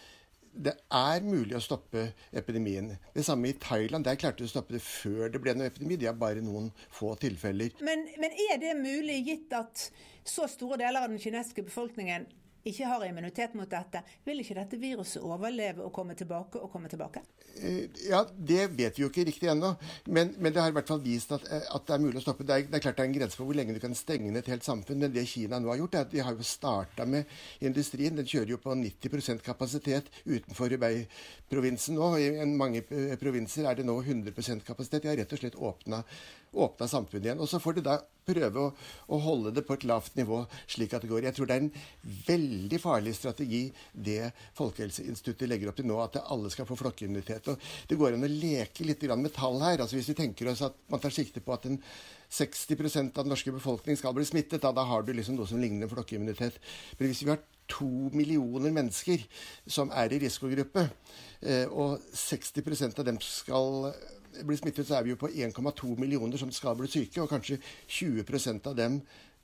det 0.53 0.75
er 0.93 1.25
mulig 1.25 1.57
å 1.57 1.63
stoppe 1.65 2.11
epidemien. 2.37 2.91
Det 3.15 3.25
samme 3.25 3.49
i 3.51 3.57
Thailand. 3.61 4.05
Der 4.05 4.19
klarte 4.21 4.43
de 4.43 4.51
å 4.51 4.53
stoppe 4.53 4.77
det 4.77 4.83
før 4.85 5.33
det 5.33 5.41
ble 5.43 5.55
noen 5.57 5.71
epidemi. 5.71 5.97
De 6.01 6.11
har 6.11 6.19
bare 6.19 6.45
noen 6.45 6.69
få 6.93 7.15
tilfeller. 7.23 7.73
Men, 7.81 8.05
men 8.21 8.37
er 8.51 8.61
det 8.61 8.77
mulig, 8.79 9.23
gitt 9.29 9.57
at 9.57 9.89
så 10.29 10.47
store 10.51 10.79
deler 10.83 11.03
av 11.03 11.11
den 11.11 11.23
kinesiske 11.23 11.65
befolkningen 11.67 12.29
ikke 12.65 12.89
har 12.89 13.05
immunitet 13.07 13.55
mot 13.59 13.71
dette, 13.71 14.03
vil 14.25 14.43
ikke 14.43 14.57
dette 14.59 14.79
viruset 14.81 15.23
overleve 15.23 15.83
og 15.87 15.93
komme 15.95 16.15
tilbake 16.19 16.61
og 16.63 16.71
komme 16.73 16.91
tilbake? 16.91 17.25
Eh, 17.61 17.89
ja, 18.09 18.23
det 18.37 18.69
vet 18.77 18.97
vi 18.97 19.05
jo 19.05 19.11
ikke 19.11 19.27
riktig 19.29 19.51
ennå. 19.53 19.75
Men, 20.07 20.33
men, 20.39 20.53
det 20.53 20.63
har 20.63 20.73
i 20.73 20.77
hvert 20.77 20.89
fall 20.89 21.03
vist 21.05 21.33
at, 21.35 21.45
eh, 21.53 21.65
at, 21.67 21.87
det 21.89 21.97
er 21.97 22.05
mulig 22.05 22.21
å 22.21 22.25
stoppe. 22.25 22.47
Det 22.49 22.55
er, 22.55 22.67
det 22.69 22.79
er, 22.79 22.85
klart 22.85 23.01
det 23.01 23.05
er 23.05 23.11
en 23.11 23.17
grense 23.17 23.39
for 23.39 23.49
hvor 23.49 23.59
lenge 23.59 23.77
du 23.77 23.81
kan 23.83 23.97
stenge 23.99 24.31
ned 24.31 24.43
et 24.45 24.53
helt 24.55 24.67
samfunn. 24.67 25.03
Men 25.03 25.15
det 25.15 25.27
Kina 25.31 25.61
nå 25.61 25.73
har 25.73 25.83
gjort, 25.83 25.99
er 25.99 26.07
at 26.07 26.15
de 26.15 26.23
har 26.25 26.39
jo 26.39 26.47
starta 26.47 27.07
med 27.09 27.35
industrien. 27.61 28.17
Den 28.19 28.29
kjører 28.29 28.55
jo 28.55 28.61
på 28.63 28.77
90% 28.79 29.45
kapasitet 29.47 30.13
utenfor 30.25 30.77
Hubei-provinsen 30.77 31.99
nå. 31.99 32.13
I 32.23 32.47
mange 32.49 32.85
eh, 32.89 33.17
provinser 33.21 33.69
er 33.69 33.81
det 33.81 33.89
nå 33.89 33.99
100% 34.01 34.65
kapasitet. 34.67 35.03
De 35.03 35.13
har 35.13 35.21
rett 35.21 35.37
og 35.37 35.43
slett 35.43 35.59
åpna 35.59 36.03
åpna 36.53 36.89
samfunnet 36.89 37.27
igjen. 37.27 37.43
Og 37.43 37.49
så 37.51 37.61
får 37.63 37.79
de 37.79 37.85
da 37.87 37.99
prøve 38.27 38.61
å, 38.61 38.71
å, 39.11 39.19
holde 39.25 39.53
det 39.57 39.65
på 39.67 39.75
et 39.75 39.87
lavt 39.89 40.17
nivå 40.19 40.43
slik 40.71 40.95
at 40.95 41.05
det 41.05 41.11
går. 41.11 41.27
Jeg 41.27 41.37
tror 41.37 41.49
det 41.49 41.57
er 41.57 41.65
en 41.65 41.73
veldig 42.29 42.81
farlig 42.83 43.15
strategi 43.19 43.63
det 43.93 44.31
Folkehelseinstituttet 44.59 45.51
legger 45.51 45.73
opp 45.73 45.81
til 45.81 45.89
nå, 45.91 45.99
at 46.03 46.21
alle 46.23 46.53
skal 46.53 46.69
få 46.69 46.79
flokkimmunitet. 46.79 47.51
Og 47.53 47.71
det 47.91 47.99
går 47.99 48.17
an 48.17 48.29
å 48.29 48.33
leke 48.33 48.87
litt 48.87 49.05
med 49.13 49.35
tall 49.35 49.61
her. 49.65 49.83
altså 49.83 49.99
Hvis 49.99 50.13
vi 50.13 50.19
tenker 50.23 50.53
oss 50.53 50.63
at 50.67 50.77
man 50.93 51.03
tar 51.03 51.15
sikte 51.15 51.43
på 51.43 51.57
at 51.57 51.67
en 51.71 51.81
60% 52.33 53.19
av 53.19 53.27
den 53.27 53.35
norske 53.35 53.53
befolkning 53.53 53.99
skal 53.99 54.15
bli 54.17 54.25
smittet, 54.25 54.63
da, 54.63 54.73
da 54.73 54.87
har 54.89 55.03
du 55.05 55.13
liksom 55.13 55.37
noe 55.37 55.49
som 55.51 55.61
ligner 55.61 55.91
flokkimmunitet. 55.91 56.57
Men 56.99 57.11
hvis 57.11 57.27
vi 57.27 57.33
har 57.35 57.43
to 57.73 57.89
millioner 58.13 58.73
mennesker 58.75 59.23
som 59.71 59.93
er 59.95 60.13
i 60.13 60.21
risikogruppe, 60.23 60.87
eh, 61.43 61.67
og 61.69 62.01
60% 62.17 62.99
av 63.01 63.09
dem 63.09 63.21
skal 63.23 63.93
blir 64.41 64.61
smittet, 64.61 64.87
så 64.89 64.99
er 64.99 65.07
vi 65.07 65.15
jo 65.15 65.21
på 65.21 65.29
1,2 65.29 65.97
millioner 66.01 66.41
som 66.41 66.53
skal 66.53 66.79
bli 66.79 66.89
syke, 66.91 67.23
og 67.23 67.31
kanskje 67.33 67.61
20% 67.89 68.71
av 68.71 68.79
dem 68.79 69.03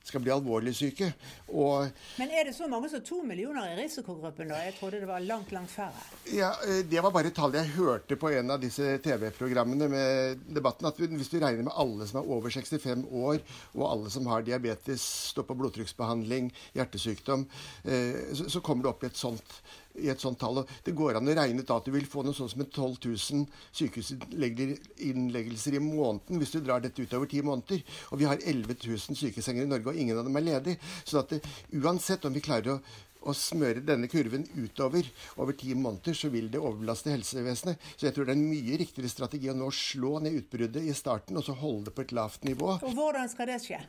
skal 0.08 0.22
bli 0.24 0.32
alvorlig 0.32 0.72
syke. 0.76 1.10
Og, 1.52 1.88
Men 2.18 2.30
er 2.32 2.48
det 2.48 2.54
så 2.56 2.68
mange 2.70 2.88
som 2.88 3.02
to 3.04 3.20
millioner 3.26 3.72
i 3.72 3.76
risikogruppen? 3.82 4.48
da? 4.48 4.60
Jeg 4.64 4.76
trodde 4.78 5.00
det 5.02 5.08
var 5.08 5.24
langt, 5.24 5.52
langt 5.52 5.70
færre. 5.70 6.04
Ja, 6.32 6.52
eh, 6.64 6.82
Det 6.88 7.02
var 7.04 7.12
bare 7.12 7.32
tall 7.34 7.52
jeg 7.58 7.74
hørte 7.76 8.16
på 8.16 8.30
en 8.32 8.50
av 8.50 8.60
disse 8.62 8.98
TV-programmene 9.04 9.88
med 9.88 10.46
debatten. 10.54 10.86
at 10.86 10.96
Hvis 10.96 11.28
du 11.28 11.38
regner 11.38 11.62
med 11.62 11.76
alle 11.76 12.06
som 12.06 12.22
er 12.22 12.30
over 12.30 12.50
65 12.50 13.04
år, 13.10 13.42
og 13.74 13.90
alle 13.90 14.10
som 14.10 14.26
har 14.26 14.42
diabetes, 14.42 15.02
står 15.34 15.44
på 15.44 15.58
blodtrykksbehandling, 15.58 16.52
hjertesykdom, 16.74 17.46
eh, 17.84 18.32
så 18.32 18.62
kommer 18.62 18.82
du 18.82 18.88
opp 18.88 19.04
i 19.04 19.06
et 19.12 19.16
sånt 19.16 19.60
i 19.98 20.08
et 20.12 20.20
sånt 20.20 20.38
tall. 20.40 20.62
Det 20.84 20.94
går 20.96 21.18
an 21.18 21.28
å 21.28 21.34
regne 21.38 21.64
ut 21.64 21.72
at 21.74 21.88
du 21.88 21.92
vil 21.94 22.06
få 22.08 22.22
noe 22.26 22.36
sånn 22.36 22.50
som 22.52 22.64
12 22.64 22.96
000 23.06 23.46
sykehusinnleggelser 23.80 25.78
i 25.78 25.82
måneden 25.82 26.38
hvis 26.38 26.54
du 26.54 26.60
drar 26.62 26.84
dette 26.84 27.02
utover 27.02 27.26
ti 27.30 27.42
måneder. 27.42 27.82
Og 28.12 28.22
vi 28.22 28.28
har 28.28 28.38
11 28.38 28.78
000 28.84 29.18
sykesenger 29.18 29.66
i 29.66 29.70
Norge, 29.70 29.90
og 29.90 29.98
ingen 29.98 30.18
av 30.18 30.24
dem 30.28 30.38
er 30.38 30.48
ledige. 30.52 30.80
Så 31.04 31.22
at 31.22 31.34
det, 31.34 31.42
uansett 31.80 32.24
om 32.28 32.34
vi 32.36 32.44
klarer 32.44 32.76
å 32.76 32.80
å 33.26 33.34
smøre 33.36 33.82
denne 33.84 34.08
kurven 34.10 34.44
utover 34.56 35.08
over 35.42 35.56
ti 35.58 35.74
måneder, 35.74 36.16
så 36.16 36.30
vil 36.32 36.50
det 36.52 36.60
overbelaste 36.62 37.12
helsevesenet. 37.12 37.80
Så 37.96 38.08
jeg 38.08 38.16
tror 38.16 38.28
det 38.28 38.34
er 38.34 38.40
en 38.40 38.50
mye 38.50 38.80
riktigere 38.80 39.12
strategi 39.12 39.50
å 39.50 39.56
nå 39.58 39.70
slå 39.74 40.18
ned 40.24 40.38
utbruddet 40.42 40.86
i 40.86 40.96
starten, 40.96 41.38
og 41.38 41.46
så 41.46 41.56
holde 41.58 41.90
det 41.90 41.96
på 41.96 42.06
et 42.06 42.14
lavt 42.16 42.46
nivå. 42.48 42.76
Og 42.78 42.94
Hvordan 42.94 43.30
skal 43.30 43.50
det 43.52 43.62
skje? 43.64 43.82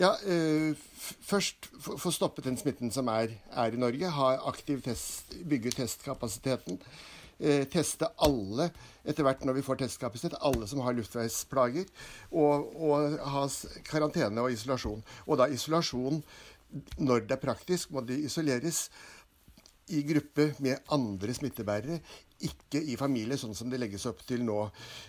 Ja, 0.00 0.14
øh, 0.24 0.76
Først 1.20 1.66
få 1.80 2.10
stoppet 2.10 2.44
den 2.44 2.56
smitten 2.56 2.90
som 2.90 3.08
er, 3.08 3.32
er 3.52 3.72
i 3.72 3.76
Norge. 3.76 4.10
Ha 4.10 4.36
aktiv 4.48 4.82
test, 4.82 5.34
bygge 5.48 5.70
testkapasiteten. 5.70 6.78
Eh, 7.40 7.66
teste 7.72 8.08
alle 8.20 8.70
etter 9.04 9.24
hvert 9.24 9.44
når 9.44 9.58
vi 9.58 9.64
får 9.64 9.80
testkapasitet, 9.80 10.36
alle 10.40 10.68
som 10.68 10.80
har 10.84 10.96
luftveisplager. 10.96 11.88
Og, 12.30 12.70
og 12.80 13.18
ha 13.32 13.44
karantene 13.88 14.44
og 14.44 14.52
isolasjon. 14.52 15.02
Og 15.26 15.40
da 15.40 15.48
isolasjon 15.52 16.22
når 16.98 17.26
det 17.26 17.36
er 17.36 17.44
praktisk, 17.44 17.90
må 17.90 18.04
de 18.06 18.20
isoleres 18.24 18.86
i 19.90 20.04
gruppe 20.06 20.52
med 20.62 20.78
andre 20.94 21.34
smittebærere 21.34 22.00
ikke 22.46 22.80
i 22.92 22.96
familie, 22.98 23.38
sånn 23.38 23.54
som 23.56 23.70
det 23.70 23.80
legges 23.80 24.06
opp 24.08 24.22
til 24.26 24.44
nå. 24.46 24.58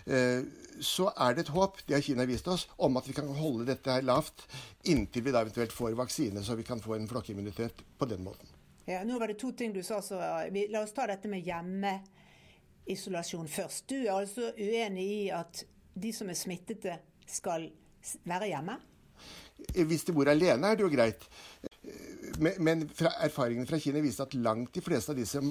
Eh, 0.06 0.42
så 0.82 1.08
er 1.12 1.36
det 1.36 1.46
et 1.46 1.54
håp, 1.54 1.80
det 1.86 1.96
har 1.96 2.04
Kina 2.04 2.26
vist 2.28 2.48
oss, 2.52 2.66
om 2.76 2.96
at 3.00 3.08
vi 3.08 3.16
kan 3.16 3.28
holde 3.36 3.68
dette 3.68 3.92
her 3.92 4.06
lavt 4.06 4.46
inntil 4.90 5.26
vi 5.26 5.34
da 5.34 5.44
eventuelt 5.44 5.74
får 5.74 5.96
vaksine, 5.98 6.44
så 6.44 6.56
vi 6.58 6.66
kan 6.66 6.82
få 6.82 6.96
en 6.96 7.08
flokkimmunitet 7.08 7.84
på 7.98 8.08
den 8.10 8.24
måten. 8.26 8.48
Ja, 8.88 9.04
nå 9.06 9.18
var 9.18 9.30
det 9.30 9.38
to 9.40 9.52
ting 9.54 9.74
du 9.74 9.82
sa, 9.86 10.00
så 10.02 10.18
vi, 10.52 10.66
la 10.72 10.82
oss 10.82 10.94
ta 10.96 11.06
dette 11.06 11.28
med 11.30 11.46
hjemmeisolasjon 11.46 13.48
først. 13.48 13.88
Du 13.88 13.98
er 14.02 14.16
altså 14.16 14.50
uenig 14.58 15.06
i 15.06 15.30
at 15.34 15.64
de 15.94 16.12
som 16.14 16.30
er 16.32 16.38
smittede, 16.38 16.98
skal 17.32 17.70
være 18.26 18.48
hjemme? 18.50 18.74
Hvis 19.86 20.04
de 20.08 20.14
bor 20.16 20.28
alene, 20.28 20.66
er 20.66 20.76
det 20.76 20.84
jo 20.84 20.90
greit. 20.90 21.22
Men, 22.38 22.58
men 22.64 22.84
fra 22.88 23.10
erfaringene 23.26 23.68
fra 23.68 23.78
Kina 23.82 24.00
viste 24.04 24.24
at 24.24 24.34
langt 24.38 24.72
de 24.74 24.82
fleste 24.84 25.12
av 25.12 25.18
de 25.18 25.26
som 25.28 25.50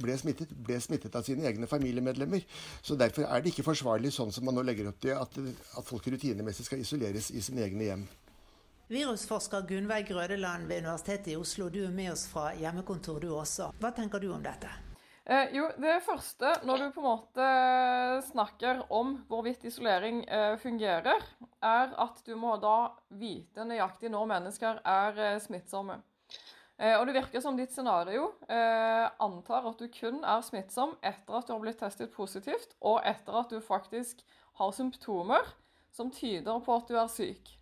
ble 0.00 0.16
smittet, 0.20 0.52
ble 0.54 0.78
smittet 0.80 1.16
av 1.18 1.26
sine 1.26 1.46
egne 1.48 1.68
familiemedlemmer. 1.70 2.46
Så 2.82 2.96
derfor 2.96 3.26
er 3.28 3.42
det 3.42 3.52
ikke 3.52 3.66
forsvarlig 3.66 4.12
sånn 4.14 4.32
som 4.32 4.46
man 4.48 4.56
nå 4.56 4.64
legger 4.66 4.90
opp 4.92 5.00
til, 5.02 5.16
at, 5.18 5.38
at 5.78 5.88
folk 5.88 6.08
rutinemessig 6.12 6.68
skal 6.68 6.84
isoleres 6.84 7.32
i 7.34 7.42
sine 7.44 7.66
egne 7.66 7.88
hjem. 7.90 8.06
Virusforsker 8.92 9.66
Gunveig 9.68 10.08
Grødeland 10.10 10.66
ved 10.68 10.82
Universitetet 10.84 11.32
i 11.32 11.36
Oslo, 11.40 11.70
du 11.72 11.80
er 11.86 11.92
med 11.94 12.12
oss 12.12 12.26
fra 12.28 12.50
hjemmekontor 12.58 13.22
du 13.22 13.30
også. 13.32 13.70
Hva 13.80 13.92
tenker 13.96 14.20
du 14.20 14.28
om 14.34 14.42
dette? 14.44 14.68
Eh, 15.24 15.52
jo, 15.54 15.68
det 15.78 16.00
første, 16.02 16.50
når 16.66 16.80
du 16.80 16.86
på 16.96 17.00
en 17.00 17.06
måte 17.06 17.48
snakker 18.26 18.82
om 18.90 19.14
hvorvidt 19.30 19.64
isolering 19.70 20.24
eh, 20.26 20.56
fungerer, 20.58 21.22
er 21.62 21.92
at 22.04 22.18
du 22.26 22.34
må 22.36 22.56
da 22.60 22.90
vite 23.20 23.64
nøyaktig 23.64 24.10
når 24.10 24.26
mennesker 24.34 24.82
er 24.82 25.20
eh, 25.22 25.38
smittsomme. 25.44 26.00
Eh, 26.80 26.96
og 26.98 27.06
det 27.06 27.16
virker 27.18 27.42
som 27.44 27.56
ditt 27.58 27.72
scenario 27.74 28.30
eh, 28.50 29.06
antar 29.22 29.68
at 29.68 29.80
du 29.80 29.88
kun 29.92 30.22
er 30.24 30.44
smittsom 30.44 30.96
etter 31.04 31.38
at 31.38 31.48
du 31.48 31.54
har 31.54 31.62
blitt 31.62 31.80
testet 31.82 32.12
positivt, 32.14 32.76
og 32.80 33.02
etter 33.06 33.36
at 33.42 33.52
du 33.52 33.60
faktisk 33.62 34.22
har 34.60 34.72
symptomer 34.76 35.52
som 35.92 36.10
tyder 36.12 36.62
på 36.64 36.76
at 36.78 36.88
du 36.88 36.96
er 36.96 37.10
syk. 37.12 37.52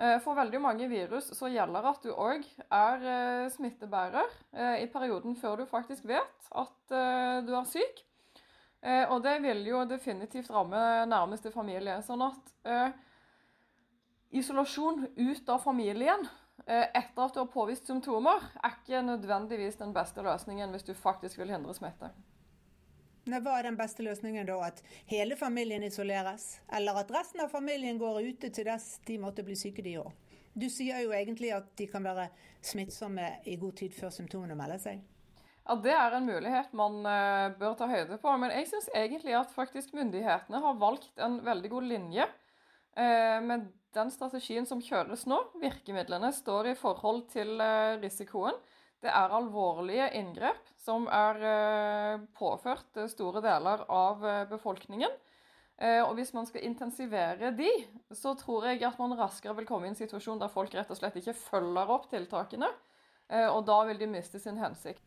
Eh, 0.00 0.16
for 0.24 0.38
veldig 0.38 0.62
mange 0.64 0.88
virus 0.90 1.28
så 1.36 1.50
gjelder 1.52 1.90
at 1.92 2.06
du 2.06 2.14
òg 2.14 2.46
er 2.72 3.50
smittebærer 3.52 4.38
i 4.80 4.86
perioden 4.90 5.36
før 5.36 5.60
du 5.60 5.66
faktisk 5.68 6.08
vet 6.08 6.48
at 6.50 6.94
du 7.44 7.52
er 7.54 7.66
syk. 7.68 8.06
Og 9.12 9.18
det 9.20 9.34
vil 9.44 9.60
jo 9.68 9.82
definitivt 9.84 10.48
ramme 10.54 11.04
nærmeste 11.04 11.50
familie. 11.52 11.98
Sånn 12.00 12.22
at 12.24 12.94
isolasjon 14.32 15.04
ut 15.20 15.52
av 15.52 15.60
familien 15.60 16.24
etter 16.66 17.22
at 17.24 17.34
du 17.34 17.40
har 17.40 17.48
påvist 17.50 17.86
symptomer, 17.88 18.44
er 18.62 18.74
ikke 18.76 19.00
nødvendigvis 19.02 19.78
den 19.80 19.94
beste 19.96 20.22
løsningen 20.22 20.70
hvis 20.74 20.86
du 20.86 20.92
faktisk 20.94 21.40
vil 21.40 21.50
hindre 21.54 21.74
smitte. 21.74 22.10
Hva 23.28 23.58
er 23.58 23.68
den 23.68 23.76
beste 23.78 24.02
løsningen 24.02 24.48
da? 24.48 24.56
At 24.66 24.80
hele 25.10 25.36
familien 25.36 25.84
isoleres? 25.86 26.60
Eller 26.72 26.96
at 27.02 27.12
resten 27.12 27.42
av 27.44 27.52
familien 27.52 27.98
går 28.00 28.22
ute 28.32 28.50
til 28.50 28.66
dess 28.66 28.98
de 29.06 29.18
måtte 29.20 29.44
bli 29.46 29.56
syke, 29.58 29.84
de 29.84 29.98
òg? 30.00 30.10
Du 30.56 30.66
sier 30.72 31.04
jo 31.04 31.12
egentlig 31.14 31.52
at 31.54 31.68
de 31.78 31.86
kan 31.90 32.04
være 32.04 32.26
smittsomme 32.64 33.28
i 33.46 33.56
god 33.60 33.76
tid 33.78 33.94
før 33.94 34.10
symptomene 34.14 34.56
melder 34.58 34.80
seg. 34.82 35.02
Ja, 35.68 35.76
Det 35.76 35.92
er 35.94 36.16
en 36.16 36.26
mulighet 36.26 36.72
man 36.74 37.04
uh, 37.06 37.52
bør 37.60 37.76
ta 37.78 37.86
høyde 37.90 38.18
på. 38.18 38.32
Men 38.40 38.54
jeg 38.56 38.70
syns 38.72 38.88
egentlig 38.96 39.36
at 39.38 39.52
faktisk 39.54 39.94
myndighetene 39.94 40.62
har 40.64 40.80
valgt 40.80 41.20
en 41.22 41.38
veldig 41.46 41.70
god 41.70 41.86
linje 41.92 42.26
uh, 42.26 43.38
med 43.46 43.68
den 43.96 44.10
strategien 44.14 44.68
som 44.68 44.82
kjøles 44.84 45.26
nå. 45.30 45.38
Virkemidlene 45.62 46.32
står 46.36 46.72
i 46.72 46.76
forhold 46.78 47.26
til 47.32 47.56
uh, 47.58 47.98
risikoen. 48.02 48.58
Det 49.00 49.08
er 49.08 49.32
alvorlige 49.32 50.10
inngrep 50.18 50.68
som 50.80 51.06
er 51.08 51.40
eh, 51.50 52.22
påført 52.36 52.98
eh, 53.00 53.08
store 53.08 53.40
deler 53.44 53.84
av 53.88 54.24
eh, 54.26 54.46
befolkningen. 54.50 55.18
Og 55.80 56.10
hvis 56.18 56.34
man 56.36 56.44
skal 56.44 56.66
intensivere 56.68 57.54
de, 57.56 57.70
så 58.12 58.34
tror 58.36 58.66
jeg 58.68 58.82
at 58.84 58.98
man 59.00 59.14
raskere 59.16 59.54
vil 59.56 59.64
komme 59.64 59.86
i 59.86 59.88
en 59.88 59.96
situasjon 59.96 60.42
der 60.42 60.50
folk 60.52 60.74
rett 60.76 60.90
og 60.92 60.98
slett 60.98 61.14
ikke 61.16 61.32
følger 61.32 61.92
opp 61.94 62.04
tiltakene. 62.10 62.68
Og 63.54 63.62
da 63.64 63.78
vil 63.88 64.02
de 64.02 64.10
miste 64.12 64.36
sin 64.42 64.60
hensikt. 64.60 65.00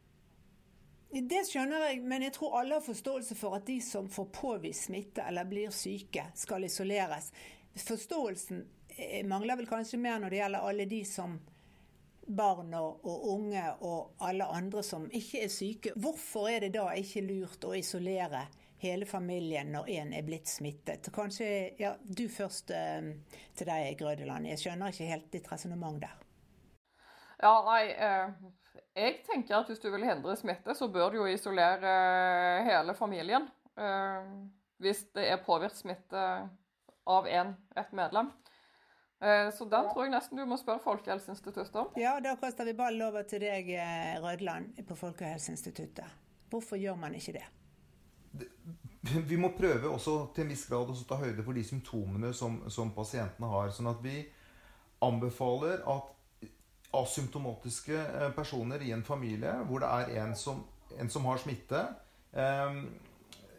Det 1.13 1.43
skjønner 1.45 1.85
jeg, 1.91 1.99
men 2.01 2.25
jeg 2.25 2.33
tror 2.39 2.57
alle 2.57 2.79
har 2.79 2.87
forståelse 2.87 3.37
for 3.37 3.59
at 3.59 3.67
de 3.69 3.77
som 3.85 4.09
får 4.09 4.31
påvist 4.33 4.87
smitte 4.87 5.21
eller 5.29 5.45
blir 5.45 5.69
syke, 5.69 6.25
skal 6.33 6.65
isoleres. 6.65 7.29
Forståelsen 7.73 8.61
mangler 9.25 9.57
vel 9.57 9.67
kanskje 9.67 9.97
mer 9.97 10.19
når 10.21 10.29
det 10.29 10.39
gjelder 10.41 10.67
alle 10.69 10.85
de 10.85 10.99
som 11.09 11.39
barn 12.27 12.73
og 12.77 13.05
unge 13.33 13.63
og 13.83 14.23
alle 14.23 14.45
andre 14.45 14.83
som 14.85 15.07
ikke 15.11 15.43
er 15.43 15.51
syke. 15.51 15.93
Hvorfor 15.95 16.49
er 16.51 16.65
det 16.65 16.73
da 16.77 16.87
ikke 16.95 17.23
lurt 17.25 17.65
å 17.67 17.73
isolere 17.75 18.45
hele 18.83 19.07
familien 19.07 19.71
når 19.73 19.89
en 19.97 20.13
er 20.15 20.27
blitt 20.27 20.51
smittet? 20.51 21.09
Kanskje 21.15 21.47
ja, 21.79 21.93
du 22.03 22.27
først 22.31 22.71
eh, 22.75 23.13
til 23.57 23.69
deg, 23.69 23.95
Grødeland. 23.99 24.47
Jeg 24.51 24.63
skjønner 24.63 24.93
ikke 24.93 25.09
helt 25.11 25.31
ditt 25.33 25.51
resonnement 25.51 26.01
der. 26.03 26.19
Ja, 27.43 27.57
nei, 27.67 27.83
eh, 27.91 28.81
jeg 28.95 29.21
tenker 29.27 29.59
at 29.59 29.71
hvis 29.71 29.81
du 29.83 29.89
vil 29.91 30.05
hindre 30.07 30.35
smitte, 30.39 30.75
så 30.77 30.87
bør 30.91 31.11
du 31.11 31.23
jo 31.23 31.29
isolere 31.31 31.91
eh, 31.91 32.67
hele 32.69 32.95
familien. 32.95 33.49
Eh, 33.75 34.33
hvis 34.83 35.07
det 35.15 35.27
er 35.31 35.43
påvirket 35.43 35.81
smitte 35.81 36.27
av 37.09 37.27
en, 37.27 37.53
et 37.75 37.91
medlem. 37.91 38.31
Eh, 39.23 39.49
så 39.55 39.65
den 39.65 39.87
tror 39.91 40.03
jeg 40.03 40.11
nesten 40.11 40.39
du 40.39 40.43
må 40.47 40.57
spørre 40.59 40.83
Folkehelseinstituttet 40.83 41.75
om. 41.79 41.91
Ja, 41.99 42.17
da 42.23 42.35
kaster 42.39 42.67
vi 42.67 42.75
ballen 42.75 43.05
over 43.05 43.23
til 43.27 43.43
deg, 43.43 43.69
eh, 43.71 44.15
Rødland, 44.23 44.73
på 44.87 44.97
Folkehelseinstituttet. 44.99 46.19
Hvorfor 46.51 46.75
gjør 46.77 46.97
man 46.99 47.15
ikke 47.15 47.37
det? 47.39 47.45
Vi 49.29 49.37
må 49.37 49.49
prøve 49.57 49.89
også 49.89 50.33
til 50.35 50.45
en 50.45 50.51
viss 50.53 50.65
grad 50.69 50.89
å 50.89 50.95
ta 51.07 51.17
høyde 51.19 51.43
for 51.43 51.53
de 51.53 51.63
symptomene 51.67 52.31
som, 52.33 52.61
som 52.71 52.93
pasientene 52.95 53.49
har. 53.51 53.71
Sånn 53.75 53.89
at 53.91 53.99
vi 54.03 54.21
anbefaler 55.03 55.83
at 55.91 56.47
asymptomatiske 56.95 57.97
eh, 57.99 58.29
personer 58.35 58.83
i 58.85 58.93
en 58.95 59.03
familie 59.03 59.57
hvor 59.67 59.83
det 59.83 59.89
er 59.91 60.23
en 60.23 60.35
som, 60.39 60.63
en 60.99 61.11
som 61.11 61.27
har 61.27 61.41
smitte 61.41 61.83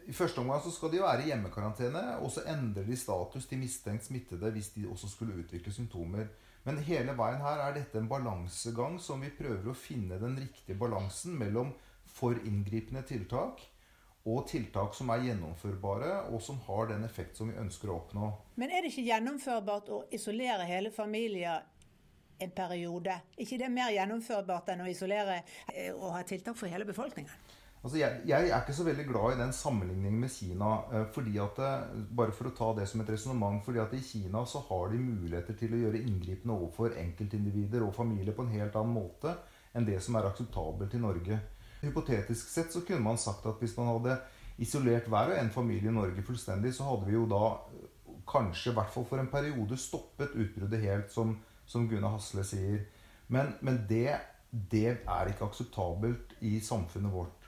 i 0.07 0.13
første 0.13 0.41
omgang 0.41 0.61
så 0.61 0.71
skal 0.73 0.91
de 0.93 1.01
være 1.01 1.23
i 1.23 1.29
hjemmekarantene, 1.31 2.03
og 2.21 2.31
så 2.31 2.43
endrer 2.51 2.85
de 2.85 2.97
status 2.97 3.47
til 3.49 3.61
mistenkt 3.61 4.05
smittede 4.05 4.51
hvis 4.53 4.69
de 4.75 4.85
også 4.89 5.09
skulle 5.09 5.37
utvikle 5.41 5.73
symptomer. 5.73 6.27
Men 6.65 6.81
hele 6.85 7.13
veien 7.17 7.41
her 7.41 7.61
er 7.61 7.75
dette 7.75 7.97
en 8.01 8.09
balansegang 8.09 8.99
som 9.01 9.21
vi 9.21 9.33
prøver 9.37 9.69
å 9.69 9.77
finne 9.77 10.17
den 10.21 10.37
riktige 10.41 10.77
balansen 10.77 11.37
mellom 11.37 11.73
for 12.15 12.37
inngripende 12.45 13.03
tiltak 13.05 13.61
og 14.25 14.47
tiltak 14.49 14.95
som 14.97 15.11
er 15.13 15.27
gjennomførbare, 15.27 16.13
og 16.33 16.41
som 16.41 16.57
har 16.65 16.89
den 16.89 17.05
effekt 17.05 17.37
som 17.37 17.51
vi 17.51 17.59
ønsker 17.61 17.91
å 17.91 17.99
oppnå. 17.99 18.31
Men 18.57 18.73
er 18.73 18.81
det 18.81 18.89
ikke 18.89 19.05
gjennomførbart 19.11 19.91
å 19.93 19.99
isolere 20.17 20.65
hele 20.65 20.89
familier 20.93 21.61
en 22.41 22.51
periode? 22.51 23.19
ikke 23.37 23.59
det 23.61 23.69
mer 23.71 23.93
gjennomførbart 23.93 24.73
enn 24.73 24.81
å 24.81 24.89
isolere 24.89 25.43
eh, 25.73 25.93
og 25.93 26.15
ha 26.15 26.23
tiltak 26.25 26.57
for 26.57 26.71
hele 26.71 26.87
befolkningen? 26.89 27.54
Altså 27.85 27.99
jeg, 27.99 28.21
jeg, 28.25 28.47
er 28.49 28.63
ikke 28.63 28.73
så 28.73 28.83
veldig 28.87 29.03
glad 29.05 29.35
i 29.35 29.41
den 29.43 29.51
sammenligningen 29.53 30.21
med 30.23 30.31
Kina. 30.33 30.69
Eh, 30.89 31.03
fordi 31.13 31.35
at 31.37 31.59
eh, 31.61 31.83
bare 32.17 32.33
for 32.33 32.49
å 32.49 32.53
ta 32.57 32.71
det 32.79 32.87
som 32.89 33.03
et 33.03 33.11
resonnement, 33.13 33.59
fordi 33.61 33.83
at 33.83 33.93
I 33.93 34.01
Kina 34.01 34.41
så 34.49 34.63
har 34.71 34.89
de 34.89 35.01
muligheter 35.03 35.53
til 35.59 35.75
å 35.75 35.81
gjøre 35.83 36.01
inngripende 36.01 36.55
overfor 36.55 36.97
enkeltindivider 36.97 37.85
og 37.85 37.93
familier 37.93 38.33
på 38.33 38.41
en 38.41 38.55
helt 38.55 38.79
annen 38.79 38.95
måte 38.95 39.35
enn 39.77 39.85
det 39.85 39.99
som 40.01 40.17
er 40.17 40.25
akseptabelt 40.31 40.97
i 40.97 41.03
Norge. 41.03 41.37
Hypotetisk 41.83 42.49
sett 42.49 42.73
så 42.73 42.81
kunne 42.87 43.05
man 43.05 43.21
sagt 43.21 43.45
at 43.45 43.61
hvis 43.61 43.77
man 43.77 43.91
hadde 43.91 44.17
isolert 44.65 45.05
hver 45.11 45.35
og 45.35 45.37
en 45.43 45.53
familie 45.53 45.93
i 45.93 45.95
Norge 45.99 46.25
fullstendig, 46.25 46.73
så 46.73 46.89
hadde 46.89 47.05
vi 47.05 47.19
jo 47.19 47.29
da 47.29 47.45
eh, 47.53 48.19
kanskje, 48.25 48.73
i 48.73 48.77
hvert 48.79 48.93
fall 48.97 49.09
for 49.13 49.21
en 49.21 49.29
periode, 49.29 49.77
stoppet 49.77 50.33
utbruddet 50.33 50.89
helt, 50.89 51.13
som, 51.13 51.37
som 51.69 51.85
Gunnar 51.91 52.17
Hasle 52.17 52.49
sier. 52.49 52.81
Men, 53.29 53.53
men 53.61 53.83
det, 53.85 54.09
det 54.49 54.87
er 55.05 55.29
ikke 55.29 55.51
akseptabelt 55.51 56.39
i 56.41 56.57
samfunnet 56.65 57.13
vårt. 57.13 57.44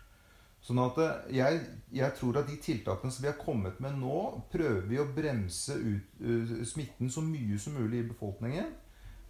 Sånn 0.63 0.81
at 0.83 0.97
eh, 0.99 1.35
jeg, 1.37 1.61
jeg, 1.95 2.13
tror 2.17 2.41
at 2.41 2.49
de 2.49 2.57
tiltakene 2.61 3.13
som 3.13 3.23
vi 3.23 3.29
har 3.31 3.39
kommet 3.39 3.79
med 3.83 3.97
nå, 4.01 4.17
prøver 4.51 4.87
vi 4.89 4.99
å 4.99 5.07
bremse 5.15 5.77
ut 5.77 6.21
uh, 6.23 6.57
smitten 6.67 7.11
så 7.13 7.23
mye 7.23 7.59
som 7.61 7.77
mulig 7.77 8.03
i 8.03 8.09
befolkningen. 8.09 8.73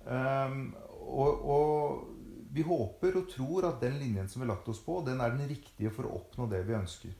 Um, 0.07 0.71
og, 1.07 1.43
og, 1.43 2.13
vi 2.57 2.63
håper 2.63 3.17
og 3.19 3.27
tror 3.29 3.65
at 3.67 3.81
den 3.83 3.97
linjen 3.99 4.29
som 4.31 4.39
vi 4.39 4.47
har 4.47 4.55
lagt 4.55 4.69
oss 4.71 4.79
på, 4.81 5.01
den 5.05 5.19
er 5.21 5.35
den 5.35 5.49
riktige 5.49 5.91
for 5.93 6.07
å 6.07 6.15
oppnå 6.21 6.47
det 6.49 6.63
vi 6.65 6.77
ønsker. 6.77 7.11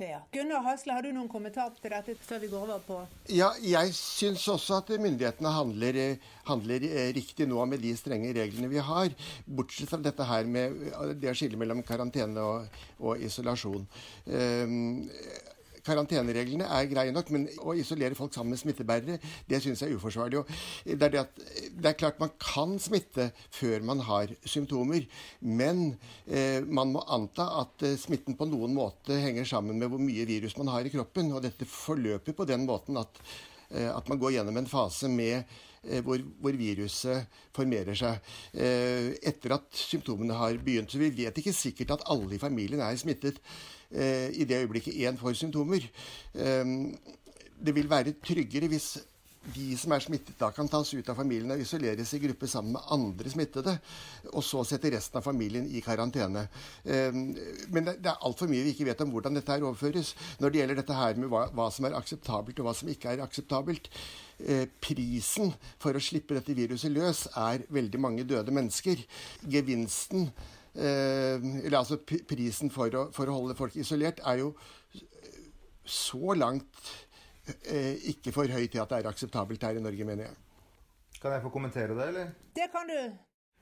Ja. 0.00 0.20
Gunnar 0.32 0.62
Hasle, 0.64 0.94
har 0.96 1.04
du 1.04 1.10
noen 1.12 1.28
kommentar 1.28 1.72
til 1.76 1.92
dette 1.92 2.14
før 2.24 2.40
vi 2.40 2.48
går 2.48 2.62
over 2.64 2.80
på 2.86 2.98
Ja, 3.34 3.50
jeg 3.60 3.92
syns 3.96 4.46
også 4.48 4.78
at 4.80 4.92
myndighetene 4.96 5.52
handler, 5.52 5.98
handler, 6.48 6.86
eh, 6.88 7.10
riktig 7.16 7.48
nå 7.50 7.64
med 7.68 7.82
de 7.84 7.92
strenge 7.98 8.32
reglene 8.36 8.70
vi 8.72 8.80
har. 8.80 9.12
Bortsett 9.44 9.90
fra 9.92 10.00
dette 10.00 10.24
her 10.24 10.48
med 10.48 10.80
det 11.20 11.32
å 11.32 11.36
skille 11.36 11.60
mellom 11.60 11.84
karantene 11.84 12.40
og, 12.40 12.80
og 13.00 13.20
isolasjon. 13.28 13.84
Um, 14.26 15.04
karantenereglene 15.86 16.66
er 16.66 16.88
greie 16.90 17.14
nok, 17.14 17.30
men 17.34 17.46
å 17.62 17.74
isolere 17.78 18.16
folk 18.18 18.34
sammen 18.34 18.54
med 18.54 18.62
smittebærere, 18.62 19.18
det 19.48 19.60
syns 19.62 19.82
jeg 19.82 19.92
er 19.92 20.00
uforsvarlig. 20.00 20.42
Det, 20.84 20.96
er 20.98 21.14
det, 21.14 21.22
at, 21.24 21.44
det 21.76 21.92
er 21.92 21.98
klart 22.00 22.20
man 22.22 22.34
kan 22.40 22.76
smitte 22.82 23.30
før 23.54 23.86
man 23.86 24.02
har 24.06 24.32
symptomer, 24.44 25.06
men 25.40 25.86
eh, 26.26 26.60
man 26.66 26.94
må 26.94 27.04
anta 27.08 27.48
at 27.62 27.86
eh, 27.86 27.98
smitten 28.00 28.38
på 28.38 28.48
noen 28.50 28.76
måte 28.76 29.18
henger 29.20 29.48
sammen 29.48 29.80
med 29.80 29.90
hvor 29.92 30.02
mye 30.02 30.28
virus 30.28 30.56
man 30.60 30.72
har 30.74 30.86
i 30.86 30.92
kroppen. 30.92 31.32
Og 31.34 31.44
dette 31.44 31.68
forløper 31.68 32.36
på 32.36 32.46
den 32.48 32.66
måten 32.68 33.00
at, 33.00 33.22
eh, 33.70 33.90
at 33.90 34.08
man 34.10 34.20
går 34.20 34.38
gjennom 34.38 34.60
en 34.60 34.70
fase 34.70 35.10
med 35.10 35.44
Eh, 35.80 36.02
hvor, 36.04 36.20
hvor, 36.44 36.52
viruset 36.60 37.24
formerer 37.56 37.96
seg 37.96 38.18
etter 39.24 39.54
at 39.56 39.68
symptomene 39.72 40.36
har 40.36 40.58
begynt. 40.60 40.92
Så 40.92 41.00
vi 41.00 41.08
vet 41.22 41.38
ikke 41.40 41.54
sikkert 41.56 41.94
at 41.94 42.04
alle 42.12 42.36
i 42.36 42.42
familien 42.42 42.82
er 42.84 42.98
smittet 43.00 43.40
i 43.90 44.44
det 44.46 44.60
øyeblikket 44.62 44.94
én 45.02 45.18
får 45.18 45.34
symptomer. 45.40 45.86
Det 47.60 47.74
vil 47.74 47.90
være 47.90 48.14
tryggere 48.24 48.68
hvis 48.70 48.96
de 49.54 49.72
som 49.80 49.94
er 49.94 50.02
smittet, 50.04 50.34
da 50.38 50.50
kan 50.52 50.68
tas 50.68 50.90
ut 50.92 51.08
av 51.08 51.16
familien 51.16 51.54
og 51.54 51.62
isoleres 51.62 52.12
i 52.12 52.20
gruppe 52.20 52.48
sammen 52.50 52.74
med 52.76 52.90
andre 52.92 53.32
smittede. 53.32 53.72
Og 54.34 54.44
så 54.44 54.62
sette 54.68 54.90
resten 54.92 55.16
av 55.16 55.24
familien 55.24 55.64
i 55.72 55.80
karantene. 55.84 56.44
Men 56.84 57.88
det 57.88 58.04
er 58.04 58.20
altfor 58.26 58.50
mye 58.50 58.66
vi 58.66 58.74
ikke 58.74 58.90
vet 58.90 59.00
om 59.04 59.12
hvordan 59.14 59.38
dette 59.38 59.54
her 59.54 59.64
overføres. 59.64 60.12
Når 60.42 60.52
det 60.52 60.60
gjelder 60.60 60.80
dette 60.82 60.98
her 60.98 61.20
med 61.22 61.32
hva, 61.32 61.70
som 61.72 61.88
er 61.88 61.96
akseptabelt 61.96 62.60
og 62.60 62.68
hva 62.68 62.76
som 62.76 62.92
ikke 62.92 63.14
er 63.14 63.24
akseptabelt. 63.24 63.88
Eh, 64.40 64.66
prisen 64.80 65.50
for 65.80 65.96
å 65.96 66.00
slippe 66.00 66.36
dette 66.36 66.56
viruset 66.56 66.92
løs 66.92 67.26
er 67.36 67.66
veldig 67.72 68.00
mange 68.00 68.24
døde 68.28 68.52
mennesker. 68.56 69.02
Gevinsten, 69.48 70.28
eh, 70.28 70.59
eller 70.74 71.78
altså 71.80 71.98
prisen 72.04 72.70
for 72.70 72.94
å, 72.94 73.06
for 73.14 73.26
å 73.26 73.38
holde 73.40 73.56
folk 73.58 73.74
isolert, 73.80 74.20
er 74.22 74.44
jo 74.44 74.52
så 75.90 76.36
langt 76.38 76.92
eh, 77.66 77.96
ikke 78.12 78.32
for 78.34 78.50
høy 78.50 78.68
til 78.70 78.82
at 78.82 78.92
det 78.92 79.00
er 79.00 79.10
akseptabelt 79.10 79.64
her 79.66 79.80
i 79.80 79.82
Norge, 79.82 80.06
mener 80.06 80.28
jeg. 80.28 80.38
Kan 81.20 81.34
jeg 81.34 81.42
få 81.44 81.52
kommentere 81.52 81.96
det, 81.96 82.06
eller? 82.12 82.30
Det 82.56 82.70
kan 82.72 82.88
du. 82.88 83.00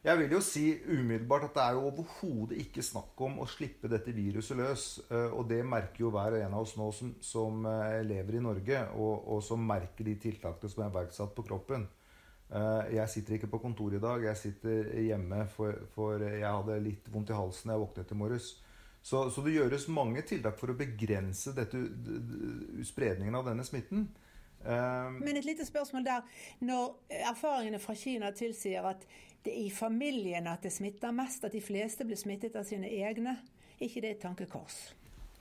Jeg 0.07 0.19
vil 0.21 0.33
jo 0.37 0.38
si 0.45 0.65
umiddelbart 0.87 1.49
at 1.49 1.57
det 1.57 1.62
er 1.65 1.75
jo 1.75 1.88
overhodet 1.88 2.61
ikke 2.62 2.85
snakk 2.87 3.19
om 3.27 3.41
å 3.43 3.49
slippe 3.50 3.91
dette 3.91 4.15
viruset 4.15 4.59
løs. 4.61 4.85
Eh, 5.11 5.33
og 5.35 5.49
det 5.50 5.65
merker 5.67 6.05
jo 6.05 6.12
hver 6.15 6.37
og 6.37 6.45
en 6.45 6.55
av 6.55 6.67
oss 6.67 6.77
nå 6.79 6.91
som, 6.95 7.17
som 7.25 7.67
eh, 7.67 7.99
lever 8.07 8.38
i 8.38 8.45
Norge, 8.45 8.85
og, 8.95 9.15
og, 9.27 9.43
som 9.45 9.65
merker 9.67 10.07
de 10.07 10.15
tiltakene 10.23 10.71
som 10.71 10.85
er 10.85 10.93
iverksatt 10.93 11.35
på 11.35 11.47
kroppen. 11.49 11.88
Eh, 12.49 12.95
jeg 12.97 13.12
sitter 13.12 13.37
ikke 13.37 13.50
på 13.52 13.61
kontoret 13.67 13.99
i 13.99 14.05
dag. 14.05 14.25
Jeg 14.31 14.40
sitter 14.40 14.88
hjemme, 15.05 15.43
for, 15.52 15.85
for 15.95 16.25
jeg 16.25 16.47
hadde 16.47 16.81
litt 16.85 17.11
vondt 17.12 17.33
i 17.33 17.37
halsen 17.37 17.71
da 17.71 17.76
jeg 17.76 17.85
våknet 17.85 18.14
i 18.14 18.19
morges. 18.23 18.49
Så, 19.02 19.28
så, 19.31 19.43
det 19.45 19.55
gjøres 19.55 19.87
mange 19.93 20.25
tiltak 20.26 20.59
for 20.59 20.73
å 20.73 20.76
begrense 20.76 21.55
dette, 21.57 21.81
spredningen 22.85 23.37
av 23.38 23.47
denne 23.47 23.64
smitten. 23.64 24.09
Men 24.59 25.38
et 25.38 25.47
lite 25.47 25.64
spørsmål 25.64 26.05
der. 26.05 26.26
Når 26.67 27.14
erfaringene 27.31 27.78
fra 27.81 27.95
Kina 27.97 28.33
tilsier 28.35 28.85
at 28.90 29.07
det 29.47 29.55
er 29.55 29.69
i 29.69 29.71
familien 29.71 30.50
at 30.50 30.67
det 30.67 30.75
smitter 30.75 31.14
mest, 31.14 31.47
at 31.47 31.55
de 31.55 31.62
fleste 31.62 32.05
blir 32.05 32.19
smittet 32.19 32.59
av 32.59 32.67
sine 32.69 32.90
egne. 32.90 33.38
ikke 33.81 34.02
det 34.02 34.11
et 34.11 34.21
tankekors? 34.21 34.98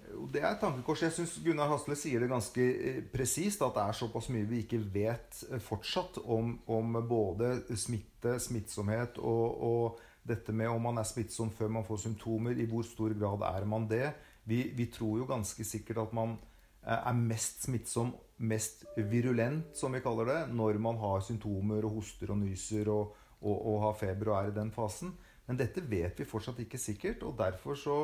Det 0.07 0.41
er 0.41 0.49
et 0.53 0.61
tankekors. 0.61 1.01
Jeg 1.03 1.15
syns 1.15 1.35
Gunnar 1.43 1.69
Hasle 1.71 1.95
sier 1.99 2.23
det 2.23 2.29
ganske 2.31 2.63
eh, 2.63 2.99
presist. 3.11 3.63
At 3.65 3.75
det 3.75 3.83
er 3.83 3.97
såpass 3.97 4.29
mye 4.33 4.47
vi 4.47 4.61
ikke 4.63 4.79
vet 4.93 5.41
eh, 5.49 5.61
fortsatt 5.63 6.21
om, 6.23 6.53
om 6.71 6.99
både 7.07 7.61
smitte, 7.79 8.37
smittsomhet 8.43 9.19
og, 9.19 9.63
og, 9.71 10.03
dette 10.27 10.51
med 10.51 10.67
om 10.67 10.81
man 10.83 10.97
er 10.99 11.07
smittsom 11.07 11.53
før 11.55 11.69
man 11.71 11.85
får 11.87 12.01
symptomer. 12.03 12.57
I 12.59 12.67
hvor 12.67 12.83
stor 12.83 13.13
grad 13.15 13.45
er 13.47 13.67
man 13.69 13.85
det? 13.87 14.09
Vi, 14.47 14.65
vi 14.75 14.89
tror 14.91 15.21
jo 15.21 15.27
ganske 15.29 15.63
sikkert 15.67 16.01
at 16.03 16.15
man 16.15 16.35
eh, 16.83 16.97
er 16.97 17.15
mest 17.15 17.63
smittsom, 17.67 18.11
mest 18.37 18.83
virulent, 18.97 19.71
som 19.75 19.95
vi 19.95 20.03
kaller 20.03 20.27
det, 20.31 20.41
når 20.55 20.81
man 20.83 20.99
har 20.99 21.23
symptomer 21.23 21.87
og 21.87 22.01
hoster 22.01 22.35
og 22.35 22.41
nyser 22.43 22.91
og, 22.91 23.15
og, 23.39 23.55
og 23.55 23.81
har 23.87 23.99
feber 24.03 24.33
og 24.33 24.39
er 24.41 24.51
i 24.51 24.57
den 24.59 24.71
fasen. 24.75 25.15
Men 25.47 25.59
dette 25.59 25.83
vet 25.87 26.19
vi 26.19 26.27
fortsatt 26.27 26.59
ikke 26.59 26.79
sikkert, 26.79 27.23
og 27.23 27.37
derfor 27.39 27.79
så 27.79 27.97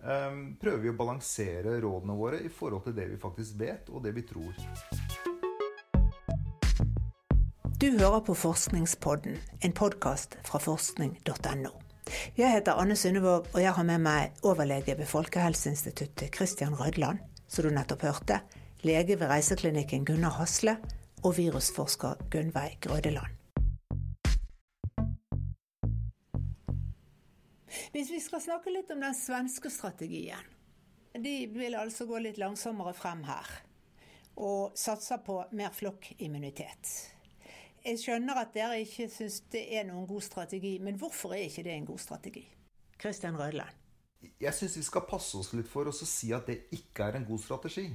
prøver 0.00 0.80
vi 0.84 0.92
å 0.92 0.96
balansere 0.96 1.76
rådene 1.82 2.16
våre 2.16 2.40
i 2.44 2.48
forhold 2.52 2.86
til 2.86 2.96
det 2.96 3.08
vi 3.10 3.20
faktisk 3.20 3.58
vet, 3.60 3.90
og 3.92 4.04
det 4.04 4.14
vi 4.16 4.24
tror. 4.28 4.56
Du 7.80 7.86
hører 7.96 8.20
på 8.20 8.34
Forskningspodden, 8.36 9.38
en 9.64 9.72
podkast 9.72 10.36
fra 10.44 10.60
forskning.no. 10.60 11.72
Jeg 12.36 12.52
heter 12.52 12.76
Anne 12.76 12.96
Sundevåg, 12.96 13.48
og 13.54 13.60
jeg 13.62 13.72
har 13.72 13.86
med 13.88 14.04
meg 14.04 14.44
overlege 14.44 14.98
ved 14.98 15.08
Folkehelseinstituttet 15.08 16.36
Christian 16.36 16.76
Rødland, 16.76 17.22
som 17.48 17.64
du 17.64 17.72
nettopp 17.72 18.04
hørte, 18.04 18.40
lege 18.84 19.16
ved 19.16 19.32
Reiseklinikken 19.32 20.04
Gunnar 20.04 20.36
Hasle 20.40 20.76
og 21.24 21.36
virusforsker 21.38 22.20
Gunnveig 22.32 22.80
Grødeland. 22.84 23.39
Hvis 27.94 28.10
vi 28.12 28.20
skal 28.22 28.42
snakke 28.44 28.72
litt 28.74 28.90
om 28.94 29.02
den 29.02 29.16
svenske 29.16 29.70
strategien. 29.72 30.56
De 31.14 31.34
vil 31.50 31.74
altså 31.74 32.06
gå 32.06 32.20
litt 32.22 32.38
langsommere 32.38 32.94
frem 32.94 33.24
her. 33.26 33.48
Og 34.40 34.76
satser 34.78 35.20
på 35.26 35.40
mer 35.56 35.72
flokkimmunitet. 35.74 36.92
Jeg 37.80 37.96
skjønner 37.96 38.42
at 38.42 38.52
dere 38.54 38.78
ikke 38.82 39.08
syns 39.08 39.40
det 39.52 39.62
er 39.74 39.86
noen 39.88 40.06
god 40.08 40.22
strategi, 40.24 40.74
men 40.84 40.98
hvorfor 41.00 41.32
er 41.32 41.46
ikke 41.48 41.64
det 41.64 41.74
en 41.74 41.88
god 41.88 42.02
strategi? 42.02 42.44
Kristian 43.00 43.38
Rødland. 43.40 43.72
Jeg 44.40 44.52
syns 44.52 44.76
vi 44.76 44.84
skal 44.84 45.06
passe 45.08 45.38
oss 45.40 45.54
litt 45.56 45.68
for 45.68 45.88
å 45.88 45.94
si 45.96 46.28
at 46.36 46.48
det 46.50 46.58
ikke 46.76 47.08
er 47.08 47.16
en 47.16 47.24
god 47.28 47.40
strategi. 47.40 47.86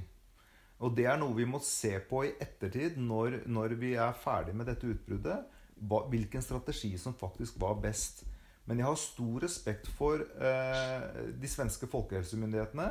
Og 0.82 0.96
det 0.96 1.06
er 1.08 1.20
noe 1.20 1.36
vi 1.36 1.46
må 1.48 1.60
se 1.64 1.94
på 2.08 2.24
i 2.26 2.34
ettertid, 2.42 2.98
når, 3.00 3.44
når 3.48 3.76
vi 3.80 3.94
er 3.94 4.16
ferdig 4.20 4.56
med 4.58 4.68
dette 4.68 4.90
utbruddet. 4.90 5.46
Hvilken 5.76 6.42
strategi 6.44 6.96
som 7.00 7.14
faktisk 7.16 7.60
var 7.62 7.78
best. 7.80 8.24
Men 8.66 8.82
jeg 8.82 8.88
har 8.88 8.98
stor 8.98 9.44
respekt 9.46 9.88
for 9.94 10.22
eh, 10.22 11.04
de 11.38 11.50
svenske 11.50 11.86
folkehelsemyndighetene. 11.90 12.88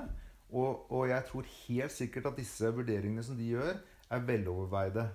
Og, 0.56 0.92
og, 0.92 1.08
jeg 1.10 1.26
tror 1.28 1.48
helt 1.68 1.92
sikkert 1.92 2.30
at 2.32 2.38
disse 2.40 2.70
vurderingene 2.72 3.24
som 3.26 3.36
de 3.36 3.50
gjør, 3.56 3.80
er 4.10 4.28
veloverveide. 4.28 5.08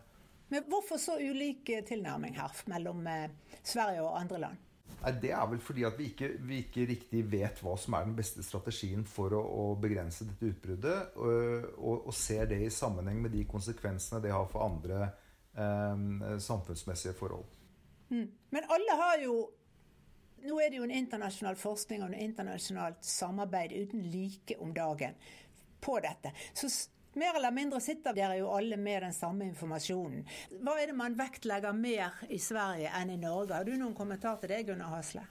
Men 0.51 0.67
hvorfor 0.69 0.99
så 0.99 1.15
ulik 1.23 1.71
tilnærming 1.89 2.35
her 2.37 2.57
mellom 2.69 3.07
eh, 3.07 3.31
Sverige 3.63 4.03
og 4.03 4.19
andre 4.21 4.41
land? 4.43 4.67
Nei, 5.01 5.13
Det 5.23 5.31
er 5.33 5.47
vel 5.49 5.63
fordi 5.65 5.85
at 5.89 5.97
vi 5.99 6.11
ikke, 6.11 6.29
vi 6.45 6.59
ikke, 6.65 6.85
riktig 6.91 7.23
vet 7.33 7.63
hva 7.65 7.77
som 7.81 7.95
er 7.97 8.05
den 8.09 8.17
beste 8.19 8.43
strategien 8.45 9.07
for 9.09 9.33
å, 9.37 9.41
å 9.41 9.65
begrense 9.81 10.27
dette 10.29 10.51
utbruddet, 10.51 11.15
og, 11.17 11.71
og, 11.79 11.95
og, 12.11 12.13
ser 12.15 12.51
det 12.51 12.61
i 12.67 12.75
sammenheng 12.75 13.23
med 13.23 13.33
de 13.33 13.47
konsekvensene 13.49 14.21
det 14.21 14.35
har 14.35 14.51
for 14.51 14.67
andre 14.67 15.07
eh, 15.55 16.37
samfunnsmessige 16.43 17.17
forhold. 17.17 17.49
Mm. 18.11 18.27
Men 18.51 18.69
alle 18.75 18.99
har 18.99 19.25
jo 19.25 19.39
nå 20.45 20.61
er 20.61 20.71
det 20.71 20.81
jo 20.81 20.87
en 20.87 20.95
internasjonal 20.95 21.59
forskning 21.61 22.05
og 22.05 22.13
en 22.13 22.23
internasjonalt 22.29 23.05
samarbeid 23.05 23.75
uten 23.77 24.07
like 24.13 24.57
om 24.61 24.73
dagen 24.75 25.19
på 25.81 25.99
dette. 26.01 26.33
Så 26.55 26.69
mer 27.19 27.37
eller 27.37 27.51
mindre 27.55 27.81
sitter 27.83 28.15
dere 28.17 28.39
jo 28.39 28.51
alle 28.55 28.77
med 28.77 29.03
den 29.03 29.17
samme 29.17 29.49
informasjonen. 29.51 30.25
Hva 30.63 30.77
er 30.81 30.91
det 30.91 30.97
man 30.99 31.19
vektlegger 31.19 31.77
mer 31.77 32.23
i 32.29 32.39
Sverige 32.39 32.93
enn 33.01 33.13
i 33.15 33.21
Norge? 33.21 33.57
Har 33.57 33.67
du 33.67 33.75
noen 33.77 33.97
kommentar 33.97 34.41
til 34.41 34.53
det, 34.53 34.65
Gunnar 34.69 34.97
Hasle? 34.97 35.27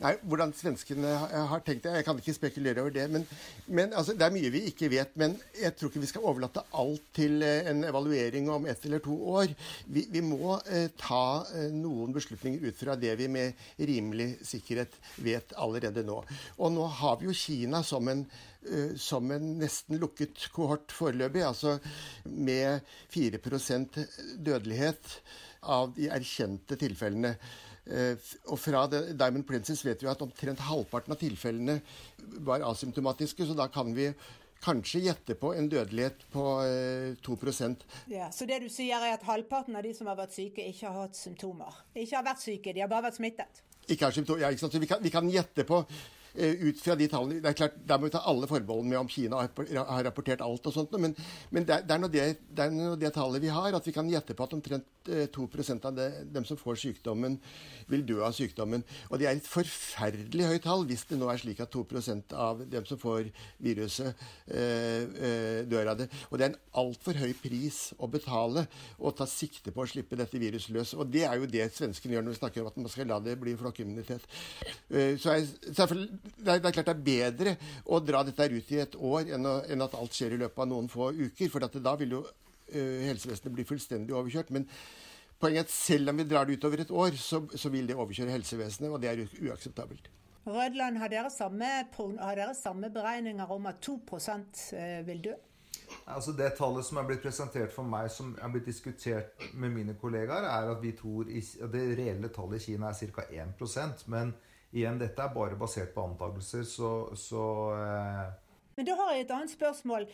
Nei, 0.00 0.14
Hvordan 0.24 0.54
svenskene 0.56 1.10
har 1.28 1.60
tenkt 1.64 1.84
det, 1.84 1.92
jeg 1.98 2.06
kan 2.06 2.20
ikke 2.20 2.32
spekulere 2.32 2.80
over 2.80 2.94
det. 2.94 3.04
Men, 3.12 3.26
men 3.68 3.92
altså, 3.92 4.14
det 4.16 4.24
er 4.24 4.32
mye 4.32 4.52
vi 4.52 4.62
ikke 4.70 4.88
vet. 4.92 5.12
Men 5.20 5.34
jeg 5.60 5.74
tror 5.76 5.92
ikke 5.92 6.00
vi 6.00 6.08
skal 6.08 6.24
overlate 6.30 6.64
alt 6.80 7.10
til 7.16 7.44
eh, 7.44 7.68
en 7.68 7.84
evaluering 7.84 8.48
om 8.52 8.68
ett 8.70 8.86
eller 8.88 9.04
to 9.04 9.18
år. 9.34 9.52
Vi, 9.92 10.06
vi 10.08 10.24
må 10.24 10.56
eh, 10.72 10.88
ta 11.00 11.44
eh, 11.52 11.68
noen 11.74 12.16
beslutninger 12.16 12.64
ut 12.64 12.80
fra 12.80 12.96
det 12.96 13.12
vi 13.20 13.28
med 13.28 13.60
rimelig 13.76 14.30
sikkerhet 14.48 14.96
vet 15.20 15.52
allerede 15.60 16.06
nå. 16.08 16.22
Og 16.56 16.72
nå 16.72 16.88
har 17.02 17.20
vi 17.20 17.28
jo 17.28 17.36
Kina 17.36 17.84
som 17.84 18.08
en 18.12 18.24
som 19.00 19.24
en 19.32 19.54
nesten 19.56 19.96
lukket 19.96 20.42
kohort 20.52 20.92
foreløpig, 20.92 21.40
altså 21.46 21.78
med 22.28 22.84
4% 23.08 23.96
dødelighet 24.36 25.14
av 25.64 25.94
de 25.96 26.10
erkjente 26.12 26.76
tilfellene. 26.76 27.38
Eh, 27.90 28.34
og 28.46 28.58
fra 28.60 28.84
Diamond 28.90 29.46
Princess 29.48 29.82
vet 29.86 30.02
vi 30.02 30.10
at 30.10 30.22
omtrent 30.22 30.62
halvparten 30.62 31.14
av 31.14 31.18
tilfellene 31.20 31.80
var 32.46 32.62
asymptomatiske, 32.68 33.46
så 33.48 33.56
da 33.58 33.66
kan 33.72 33.90
vi 33.96 34.10
kanskje 34.60 35.00
gjette 35.06 35.34
på 35.40 35.54
en 35.56 35.68
dødelighet 35.72 36.26
på 36.32 36.44
2 37.24 37.36
eh, 37.48 37.74
ja, 38.12 38.30
Så 38.30 38.46
det 38.46 38.60
du 38.60 38.68
sier 38.68 39.00
er 39.00 39.16
at 39.16 39.24
halvparten 39.24 39.76
av 39.76 39.82
de 39.82 39.94
som 39.96 40.10
har 40.10 40.18
vært 40.20 40.36
syke, 40.36 40.64
ikke 40.68 40.86
har 40.86 41.06
hatt 41.06 41.16
symptomer? 41.16 41.82
Ikke 41.94 42.16
har 42.18 42.26
vært 42.26 42.44
syke, 42.44 42.74
de 42.76 42.84
har 42.84 42.92
bare 42.92 43.08
vært 43.08 43.20
smittet? 43.20 43.62
Ikke 43.88 44.06
har 44.06 44.14
symptomer, 44.14 44.44
ja, 44.44 44.52
ikke 44.52 44.66
sant? 44.66 44.76
Så 44.76 44.82
vi 44.82 44.90
kan, 44.90 45.02
vi 45.02 45.12
kan 45.12 45.30
gjette 45.32 45.64
på 45.66 45.82
ut 46.34 46.78
fra 46.80 46.94
de 46.98 47.08
tallene, 47.10 47.40
det 47.42 47.50
er 47.50 47.58
klart, 47.58 47.78
Der 47.88 47.98
må 47.98 48.06
vi 48.06 48.14
ta 48.14 48.22
alle 48.28 48.48
forbeholdene 48.50 48.94
med 48.94 49.00
om 49.00 49.08
Kina 49.10 49.40
har 49.40 50.04
rapportert 50.06 50.44
alt 50.44 50.66
og 50.66 50.74
sånt, 50.74 50.92
men, 51.00 51.16
men 51.50 51.66
det, 51.66 51.82
er, 51.88 51.98
nå 51.98 52.08
det, 52.12 52.26
det, 52.56 52.70
det 53.00 53.12
tallet 53.14 53.42
vi 53.42 53.50
har, 53.52 53.74
at 53.74 53.86
vi 53.86 53.94
kan 53.94 54.08
gjette 54.10 54.36
på 54.36 54.46
at 54.46 54.54
omtrent 54.54 54.86
2 55.06 55.48
av 55.84 55.94
det, 55.96 56.08
dem 56.32 56.44
som 56.44 56.58
får 56.60 56.76
sykdommen, 56.82 57.38
vil 57.88 58.04
dø 58.06 58.20
av 58.24 58.34
sykdommen. 58.36 58.84
Og 59.08 59.18
det 59.18 59.26
er 59.26 59.38
et 59.38 59.48
forferdelig 59.48 60.46
høyt 60.46 60.64
tall 60.66 60.84
hvis 60.88 61.06
det 61.08 61.18
nå 61.18 61.30
er 61.32 61.40
slik 61.40 61.62
at 61.64 61.72
2% 61.72 62.34
av 62.36 62.62
dem 62.70 62.86
som 62.88 63.00
får 63.00 63.30
viruset, 63.64 64.14
eh, 64.46 65.08
eh, 65.08 65.60
dør 65.70 65.92
av 65.94 66.02
det. 66.02 66.10
Og 66.30 66.38
det 66.38 66.46
er 66.46 66.52
en 66.52 66.60
altfor 66.84 67.16
høy 67.20 67.32
pris 67.40 67.80
å 67.98 68.10
betale 68.10 68.66
og 68.98 69.16
ta 69.18 69.26
sikte 69.30 69.72
på 69.72 69.84
å 69.84 69.88
slippe 69.88 70.18
dette 70.20 70.40
viruset 70.40 70.74
løs. 70.76 70.94
Og 70.94 71.08
det 71.10 71.24
er 71.28 71.40
jo 71.40 71.48
det 71.50 71.70
svenskene 71.74 72.16
gjør 72.16 72.26
når 72.26 72.36
vi 72.36 72.42
snakker 72.42 72.62
om 72.62 72.70
at 72.70 72.80
man 72.80 72.92
skal 72.92 73.10
la 73.10 73.20
det 73.24 73.38
bli 73.40 73.56
flokkimmunitet. 73.58 74.28
Eh, 74.90 75.16
så 75.20 75.34
er, 75.36 75.48
så 75.72 75.86
er, 75.86 76.06
det, 76.22 76.54
er, 76.54 76.72
klart 76.72 76.88
det 76.88 76.94
er 76.94 77.04
bedre 77.06 77.56
å 77.84 78.00
dra 78.04 78.22
dette 78.26 78.48
ut 78.52 78.72
i 78.74 78.80
et 78.82 78.96
år 78.96 79.34
enn, 79.36 79.48
å, 79.48 79.56
enn 79.70 79.84
at 79.86 79.96
alt 79.98 80.16
skjer 80.16 80.36
i 80.36 80.40
løpet 80.42 80.64
av 80.64 80.70
noen 80.70 80.88
få 80.92 81.10
uker. 81.16 81.50
For 81.52 81.80
da 81.80 81.96
vil 82.00 82.16
jo 82.18 82.22
uh, 82.24 83.00
helsevesenet 83.08 83.56
bli 83.56 83.66
fullstendig 83.68 84.16
overkjørt. 84.16 84.52
Men 84.56 84.68
poenget 85.40 85.64
er 85.64 85.68
at 85.68 85.74
selv 85.74 86.12
om 86.12 86.20
vi 86.20 86.28
drar 86.28 86.48
det 86.48 86.58
utover 86.60 86.84
et 86.84 86.94
år, 86.94 87.18
så, 87.20 87.42
så 87.56 87.72
vil 87.72 87.88
det 87.88 87.98
overkjøre 87.98 88.36
helsevesenet, 88.36 88.90
og 88.90 89.00
det 89.02 89.12
er 89.12 89.24
uakseptabelt. 89.48 90.10
Rødland, 90.50 90.96
har 90.96 91.12
dere, 91.12 91.30
samme, 91.30 91.68
har 92.18 92.36
dere 92.38 92.54
samme 92.56 92.88
beregninger 92.90 93.52
om 93.52 93.66
at 93.68 93.80
2 93.84 93.98
eh, 94.72 95.06
vil 95.06 95.24
dø? 95.24 95.36
Altså 96.06 96.32
Det 96.32 96.52
tallet 96.58 96.86
som 96.86 96.98
er 97.00 97.06
blitt 97.06 97.22
presentert 97.22 97.72
for 97.74 97.86
meg, 97.86 98.10
som 98.10 98.32
er 98.42 98.52
blitt 98.52 98.66
diskutert 98.66 99.42
med 99.54 99.74
mine 99.74 99.94
kollegaer, 100.00 100.46
er 100.46 100.70
at 100.72 100.82
vi 100.82 100.92
tror 100.96 101.28
det 101.28 101.82
reelle 101.98 102.28
tallet 102.28 102.60
i 102.60 102.64
Kina 102.64 102.90
er 102.90 103.12
ca. 103.14 103.26
1% 103.30 104.06
Men 104.06 104.32
igjen, 104.72 105.00
dette 105.00 105.22
er 105.22 105.34
bare 105.34 105.58
basert 105.58 105.94
på 105.94 106.04
antakelser, 106.06 106.62
så, 106.68 106.90
så 107.18 107.44
eh, 107.76 108.30
men 108.80 108.86
da 108.88 108.94
har 108.96 109.10
jeg 109.12 109.26
et 109.26 109.32
annet 109.34 109.52
spørsmål. 109.52 110.06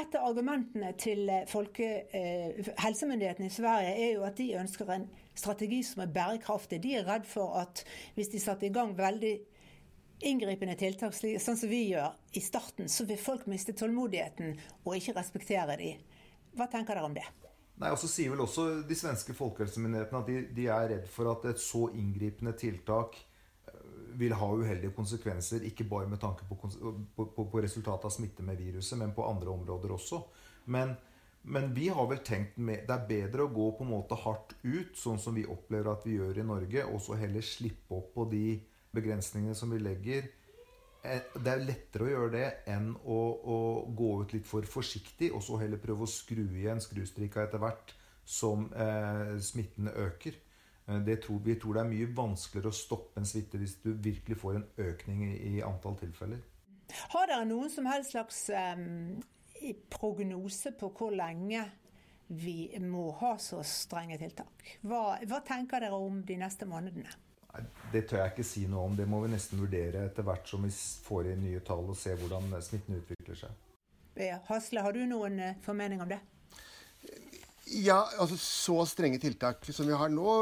Et 0.00 0.14
av 0.16 0.30
argumentene 0.30 0.94
til 0.96 1.28
eh, 1.28 1.42
folke, 1.50 1.88
eh, 2.16 2.70
helsemyndighetene 2.80 3.50
i 3.50 3.52
Sverige 3.52 3.90
er 4.00 4.14
jo 4.14 4.22
at 4.24 4.38
de 4.38 4.46
ønsker 4.56 4.92
en 4.94 5.04
strategi 5.36 5.82
som 5.84 6.00
er 6.06 6.14
bærekraftig. 6.14 6.78
De 6.80 6.94
er 6.96 7.04
redd 7.04 7.26
for 7.28 7.58
at 7.60 7.82
hvis 8.16 8.32
de 8.32 8.40
satte 8.40 8.64
i 8.64 8.72
gang 8.72 8.94
veldig 8.96 9.34
inngripende 10.24 10.76
tiltak, 10.80 11.12
sånn 11.12 11.58
som 11.60 11.68
vi 11.68 11.82
gjør 11.90 12.14
i 12.32 12.40
starten, 12.40 12.88
så 12.88 13.04
vil 13.04 13.20
folk 13.20 13.44
miste 13.50 13.74
tålmodigheten 13.76 14.56
og 14.86 14.96
ikke 14.96 15.18
respektere 15.18 15.76
de. 15.76 15.92
Hva 16.56 16.70
tenker 16.72 16.96
dere 16.96 17.10
om 17.10 17.18
det? 17.18 17.26
Nei, 17.82 17.90
og 17.90 17.98
så 17.98 18.08
sier 18.08 18.30
vel 18.30 18.44
også 18.44 18.64
De 18.86 18.94
svenske 18.94 19.34
folkehelsemyndighetene 19.34 20.20
at 20.22 20.28
de, 20.30 20.40
de 20.54 20.66
er 20.70 20.90
redd 20.94 21.08
for 21.10 21.28
at 21.32 21.44
et 21.50 21.60
så 21.60 21.88
inngripende 21.92 22.54
tiltak 22.56 23.18
vil 24.18 24.34
ha 24.38 24.50
uheldige 24.54 24.94
konsekvenser, 24.96 25.64
ikke 25.68 25.86
bare 25.90 26.08
med 26.10 26.20
tanke 26.22 26.46
på, 26.48 26.58
på, 27.16 27.26
på 27.36 27.62
resultatet 27.62 28.08
av 28.08 28.14
smitte 28.14 28.44
med 28.46 28.60
viruset, 28.60 28.98
men 29.00 29.14
på 29.16 29.26
andre 29.26 29.50
områder 29.54 29.94
også. 29.94 30.20
Men, 30.72 30.94
men, 31.42 31.72
vi 31.76 31.88
har 31.92 32.06
vel 32.10 32.22
tenkt 32.24 32.56
med, 32.56 32.86
det 32.88 32.94
er 32.94 33.08
bedre 33.08 33.46
å 33.46 33.52
gå 33.52 33.70
på 33.78 33.84
en 33.84 33.92
måte 33.94 34.18
hardt 34.24 34.54
ut, 34.62 34.94
sånn 34.98 35.20
som 35.20 35.36
vi 35.36 35.46
opplever 35.50 35.92
at 35.92 36.06
vi 36.06 36.18
gjør 36.18 36.40
i 36.40 36.46
Norge, 36.46 36.86
og 36.86 37.02
så 37.04 37.18
heller 37.20 37.44
slippe 37.44 37.98
opp 37.98 38.14
på 38.16 38.28
de 38.32 38.46
begrensningene 38.94 39.58
som 39.58 39.74
vi 39.74 39.82
legger. 39.82 40.30
Eh, 41.04 41.26
det 41.36 41.52
er 41.52 41.66
lettere 41.66 42.06
å 42.06 42.12
gjøre 42.14 42.32
det 42.36 42.46
enn 42.72 42.94
å, 42.96 43.18
å 43.44 43.58
gå 43.96 44.14
ut 44.22 44.32
litt 44.36 44.48
for 44.48 44.64
forsiktig, 44.68 45.32
og 45.34 45.44
så 45.44 45.60
heller 45.60 45.82
prøve 45.82 46.06
å 46.06 46.10
skru 46.10 46.46
igjen 46.46 46.82
skrustrikka 46.82 47.44
etter 47.44 47.62
hvert 47.62 47.92
som 48.24 48.70
eh, 48.72 49.36
smitten 49.44 49.90
øker. 49.92 50.38
Eh, 50.86 51.18
tror, 51.18 51.38
vi 51.44 51.54
tror 51.60 51.78
det 51.78 51.84
er 51.84 51.92
mye 51.92 52.10
vanskeligere 52.16 52.72
å 52.72 52.76
stoppe 52.76 53.20
en 53.20 53.28
smitte 53.28 53.60
hvis 53.60 53.78
du 53.84 53.92
virkelig 53.92 54.36
får 54.40 54.58
en 54.58 54.66
økning 54.88 55.22
i, 55.30 55.32
i 55.54 55.62
antall 55.64 55.96
tilfeller. 56.00 56.42
Har 57.14 57.30
dere 57.30 57.46
noen 57.48 57.72
som 57.72 57.88
helst 57.88 58.12
slags 58.12 58.42
um, 58.52 59.16
prognose 59.90 60.74
på 60.76 60.90
hvor 60.92 61.14
lenge 61.16 61.64
vi 62.28 62.68
må 62.80 63.08
ha 63.20 63.34
så 63.40 63.62
strenge 63.64 64.18
tiltak? 64.20 64.76
Hva, 64.84 65.16
hva 65.24 65.40
tenker 65.46 65.80
dere 65.80 65.96
om 65.96 66.20
de 66.26 66.36
neste 66.40 66.68
månedene? 66.68 67.12
Det 67.92 68.02
tør 68.10 68.24
jeg 68.24 68.32
ikke 68.34 68.46
si 68.46 68.64
noe 68.66 68.88
om. 68.88 68.96
Det 68.98 69.06
må 69.08 69.20
vi 69.22 69.30
nesten 69.32 69.60
vurdere 69.62 70.08
etter 70.08 70.26
hvert 70.26 70.48
som 70.50 70.64
vi 70.66 70.72
får 70.74 71.30
inn 71.32 71.44
nye 71.46 71.62
tall 71.64 71.86
og 71.86 71.96
ser 71.98 72.18
hvordan 72.20 72.50
smitten 72.64 72.98
utvikler 72.98 73.38
seg. 73.44 73.60
Hasle, 74.48 74.82
har 74.82 74.94
du 74.94 75.04
noen 75.10 75.40
eh, 75.42 75.56
formening 75.62 76.02
om 76.02 76.10
det? 76.10 76.20
Ja, 77.64 78.02
altså 78.20 78.36
så 78.40 78.82
strenge 78.88 79.18
tiltak 79.22 79.64
som 79.72 79.88
vi 79.88 79.96
har 79.96 80.10
nå, 80.12 80.34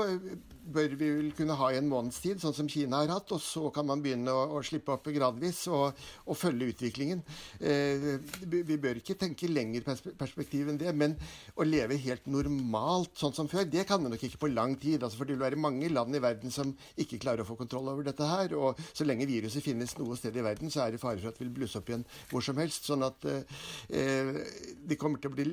bør 0.62 0.94
vi 0.94 1.08
vel 1.10 1.30
kunne 1.36 1.56
ha 1.58 1.70
i 1.72 1.78
en 1.78 1.88
måneds 1.90 2.20
tid, 2.22 2.40
sånn 2.42 2.54
som 2.54 2.68
Kina 2.70 3.02
har 3.02 3.12
hatt. 3.16 3.32
Og 3.34 3.40
så 3.42 3.68
kan 3.74 3.86
man 3.88 4.02
begynne 4.04 4.32
å, 4.32 4.44
å 4.58 4.62
slippe 4.64 4.94
opp 4.94 5.08
gradvis 5.12 5.64
og, 5.72 5.98
og 6.26 6.38
følge 6.38 6.70
utviklingen. 6.72 7.22
Eh, 7.58 8.06
vi 8.46 8.78
bør 8.80 9.00
ikke 9.00 9.18
tenke 9.20 9.50
lenger 9.50 9.86
perspektiv 10.18 10.70
enn 10.70 10.80
det. 10.80 10.92
Men 10.96 11.16
å 11.56 11.66
leve 11.66 11.98
helt 12.02 12.28
normalt 12.30 13.16
sånn 13.18 13.34
som 13.36 13.50
før, 13.50 13.66
det 13.68 13.86
kan 13.88 14.02
vi 14.02 14.12
nok 14.12 14.26
ikke 14.28 14.42
på 14.44 14.52
lang 14.52 14.76
tid. 14.80 15.02
Altså, 15.02 15.18
for 15.20 15.28
det 15.28 15.36
vil 15.36 15.44
være 15.44 15.60
mange 15.60 15.90
land 15.92 16.16
i 16.16 16.22
verden 16.22 16.54
som 16.54 16.74
ikke 17.00 17.20
klarer 17.22 17.44
å 17.44 17.48
få 17.48 17.58
kontroll 17.60 17.90
over 17.92 18.06
dette 18.06 18.28
her. 18.28 18.56
Og 18.58 18.80
så 18.92 19.06
lenge 19.08 19.28
viruset 19.30 19.64
finnes 19.64 19.96
noe 19.98 20.18
sted 20.20 20.36
i 20.38 20.46
verden, 20.46 20.72
så 20.72 20.86
er 20.86 20.94
det 20.94 21.02
fare 21.02 21.20
for 21.20 21.32
at 21.32 21.40
det 21.40 21.46
vil 21.46 21.56
blusse 21.62 21.80
opp 21.80 21.90
igjen 21.90 22.06
hvor 22.30 22.44
som 22.44 22.60
helst. 22.62 22.86
Sånn 22.90 23.06
at 23.06 23.26
eh, 23.28 24.38
det 24.82 24.98
kommer 25.00 25.22
til 25.22 25.32
å 25.32 25.36
bli 25.36 25.50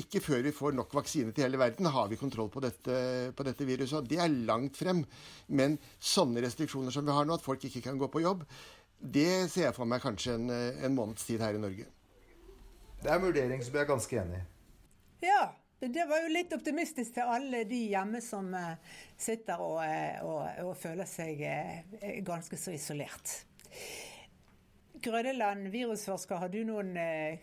Ikke 0.00 0.20
før 0.22 0.42
vi 0.44 0.52
får 0.54 0.74
nok 0.76 0.92
vaksine 0.96 1.32
til 1.34 1.46
hele 1.46 1.60
verden, 1.60 1.88
har 1.90 2.08
vi 2.10 2.18
kontroll 2.20 2.50
på 2.52 2.62
dette, 2.64 2.94
på 3.36 3.46
dette 3.46 3.66
viruset. 3.66 3.98
og 4.00 4.08
det 4.10 4.18
er 4.22 4.29
langt 4.48 4.78
frem. 4.80 5.04
Men 5.48 5.78
sånne 5.98 6.44
restriksjoner 6.44 6.94
som 6.94 7.06
vi 7.06 7.16
har 7.16 7.28
nå, 7.28 7.38
at 7.38 7.46
folk 7.46 7.64
ikke 7.66 7.84
kan 7.88 8.00
gå 8.00 8.10
på 8.12 8.24
jobb, 8.24 8.44
det 9.00 9.48
ser 9.48 9.70
jeg 9.70 9.76
for 9.76 9.88
meg 9.88 10.02
kanskje 10.04 10.36
en, 10.36 10.50
en 10.50 10.96
måneds 10.96 11.24
tid 11.24 11.40
her 11.40 11.56
i 11.56 11.62
Norge. 11.62 11.86
Det 13.00 13.08
er 13.08 13.16
en 13.16 13.24
vurdering 13.24 13.62
som 13.64 13.76
jeg 13.76 13.86
er 13.86 13.88
ganske 13.88 14.18
enig 14.20 14.42
i. 14.42 14.46
Ja, 15.24 15.40
det 15.80 16.04
var 16.08 16.20
jo 16.20 16.32
litt 16.32 16.52
optimistisk 16.52 17.14
til 17.16 17.30
alle 17.32 17.62
de 17.68 17.78
hjemme 17.94 18.20
som 18.24 18.50
uh, 18.52 18.76
sitter 19.16 19.60
og, 19.64 19.78
uh, 19.80 20.26
og, 20.28 20.40
og, 20.66 20.74
føler 20.76 21.08
seg 21.08 21.40
uh, 21.40 22.18
ganske 22.26 22.58
så 22.60 22.74
isolert. 22.76 23.32
Grødeland, 25.00 25.70
virusforsker, 25.72 26.36
har 26.36 26.52
du 26.52 26.60
noen 26.68 26.92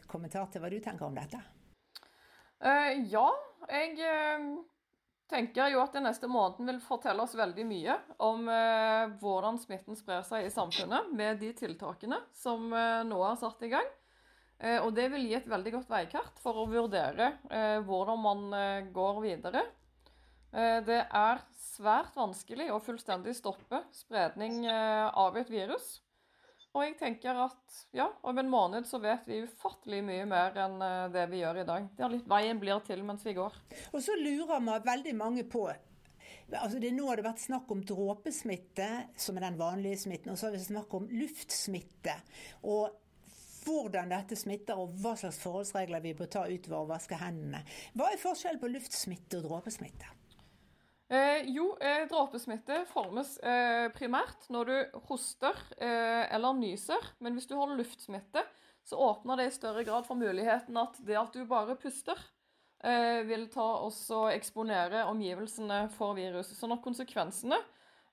kommentar 0.05 0.45
til 0.53 0.61
hva 0.61 0.69
du 0.69 0.77
tenker 0.83 1.07
om 1.07 1.15
dette? 1.17 1.39
ja, 3.09 3.25
jeg 3.69 3.95
tenker 5.29 5.71
jo 5.73 5.81
at 5.83 5.95
den 5.95 6.05
neste 6.07 6.29
måneden 6.31 6.69
vil 6.71 6.81
fortelle 6.83 7.23
oss 7.23 7.35
veldig 7.37 7.65
mye 7.67 7.95
om 8.23 8.47
eh, 8.51 9.13
hvordan 9.21 9.59
smitten 9.61 9.97
sprer 9.99 10.23
seg 10.27 10.47
i 10.47 10.53
samfunnet 10.53 11.11
med 11.15 11.41
de 11.43 11.51
tiltakene 11.57 12.19
som 12.37 12.71
eh, 12.71 13.03
nå 13.07 13.19
er 13.27 13.39
satt 13.39 13.63
i 13.67 13.71
gang. 13.73 13.89
Eh, 14.59 14.79
og 14.81 14.93
det 14.97 15.09
vil 15.13 15.27
gi 15.27 15.35
et 15.37 15.49
veldig 15.49 15.75
godt 15.75 15.91
veikart 15.91 16.39
for 16.41 16.63
å 16.63 16.69
vurdere 16.71 17.33
eh, 17.51 17.77
hvordan 17.85 18.23
man 18.23 18.47
eh, 18.57 18.87
går 18.93 19.21
videre. 19.25 19.65
Eh, 20.55 20.79
det 20.87 21.03
er 21.05 21.43
svært 21.59 22.15
vanskelig 22.17 22.71
å 22.73 22.81
fullstendig 22.81 23.35
stoppe 23.37 23.83
spredning 23.93 24.63
av 24.67 25.37
et 25.37 25.51
virus. 25.53 25.99
Og 26.77 26.83
jeg 26.85 26.93
tenker 26.99 27.39
at 27.41 27.77
ja, 27.97 28.05
om 28.21 28.37
en 28.37 28.49
måned 28.53 28.85
så 28.85 28.99
vet 29.01 29.25
vi 29.25 29.41
ufattelig 29.47 30.03
mye 30.05 30.27
mer 30.29 30.59
enn 30.61 30.77
eh, 30.85 31.07
det 31.15 31.23
vi 31.31 31.39
gjør 31.41 31.63
i 31.63 31.65
dag. 31.65 31.87
Det 31.97 32.05
er 32.05 32.13
litt 32.13 32.29
Veien 32.29 32.61
blir 32.61 32.83
til 32.85 33.01
mens 33.07 33.25
vi 33.25 33.33
går. 33.33 33.55
Og 33.89 34.03
så 34.05 34.13
lurer 34.19 34.61
man 34.61 34.85
veldig 34.85 35.15
mange 35.17 35.45
på 35.49 35.65
altså 35.67 36.79
det, 36.79 36.93
Nå 36.95 37.09
har 37.09 37.19
det 37.19 37.25
vært 37.25 37.41
snakk 37.43 37.71
om 37.73 37.81
dråpesmitte, 37.83 38.87
som 39.19 39.39
er 39.39 39.47
den 39.47 39.59
vanlige 39.59 40.03
smitten, 40.05 40.31
og 40.31 40.39
så 40.39 40.47
har 40.47 40.55
vi 40.55 40.61
snakk 40.63 40.93
om 40.95 41.09
luftsmitte. 41.11 42.13
Og 42.69 42.93
hvordan 43.65 44.13
dette 44.13 44.37
smitter, 44.39 44.79
og 44.79 44.95
hva 45.01 45.17
slags 45.19 45.41
forholdsregler 45.41 46.05
vi 46.05 46.13
bør 46.15 46.31
ta 46.37 46.45
utover 46.47 46.79
å 46.85 46.91
vaske 46.93 47.19
hendene. 47.19 47.65
Hva 47.97 48.13
er 48.13 48.21
forskjellen 48.21 48.61
på 48.61 48.71
luftsmitte 48.71 49.41
og 49.41 49.49
dråpesmitte? 49.49 50.13
Eh, 51.09 51.45
jo, 51.55 51.69
eh, 51.79 52.03
dråpesmitte 52.09 52.81
formes 52.91 53.37
eh, 53.39 53.87
primært 53.95 54.49
når 54.51 54.67
du 54.67 54.97
hoster 55.07 55.55
eh, 55.79 56.25
eller 56.35 56.57
nyser. 56.57 57.13
Men 57.23 57.37
hvis 57.37 57.47
du 57.47 57.55
har 57.55 57.71
luftsmitte, 57.71 58.43
så 58.83 58.99
åpner 58.99 59.39
det 59.39 59.47
i 59.47 59.55
større 59.55 59.85
grad 59.87 60.07
for 60.07 60.19
muligheten 60.19 60.75
at 60.79 60.99
det 61.07 61.15
at 61.19 61.31
du 61.31 61.45
bare 61.47 61.77
puster, 61.79 62.19
eh, 62.83 63.23
vil 63.27 63.47
ta 63.53 63.69
også 63.87 64.25
eksponere 64.35 65.05
omgivelsene 65.07 65.85
for 65.95 66.17
viruset. 66.19 66.59
Sånn 66.59 66.75
at 66.75 66.83
konsekvensene 66.83 67.59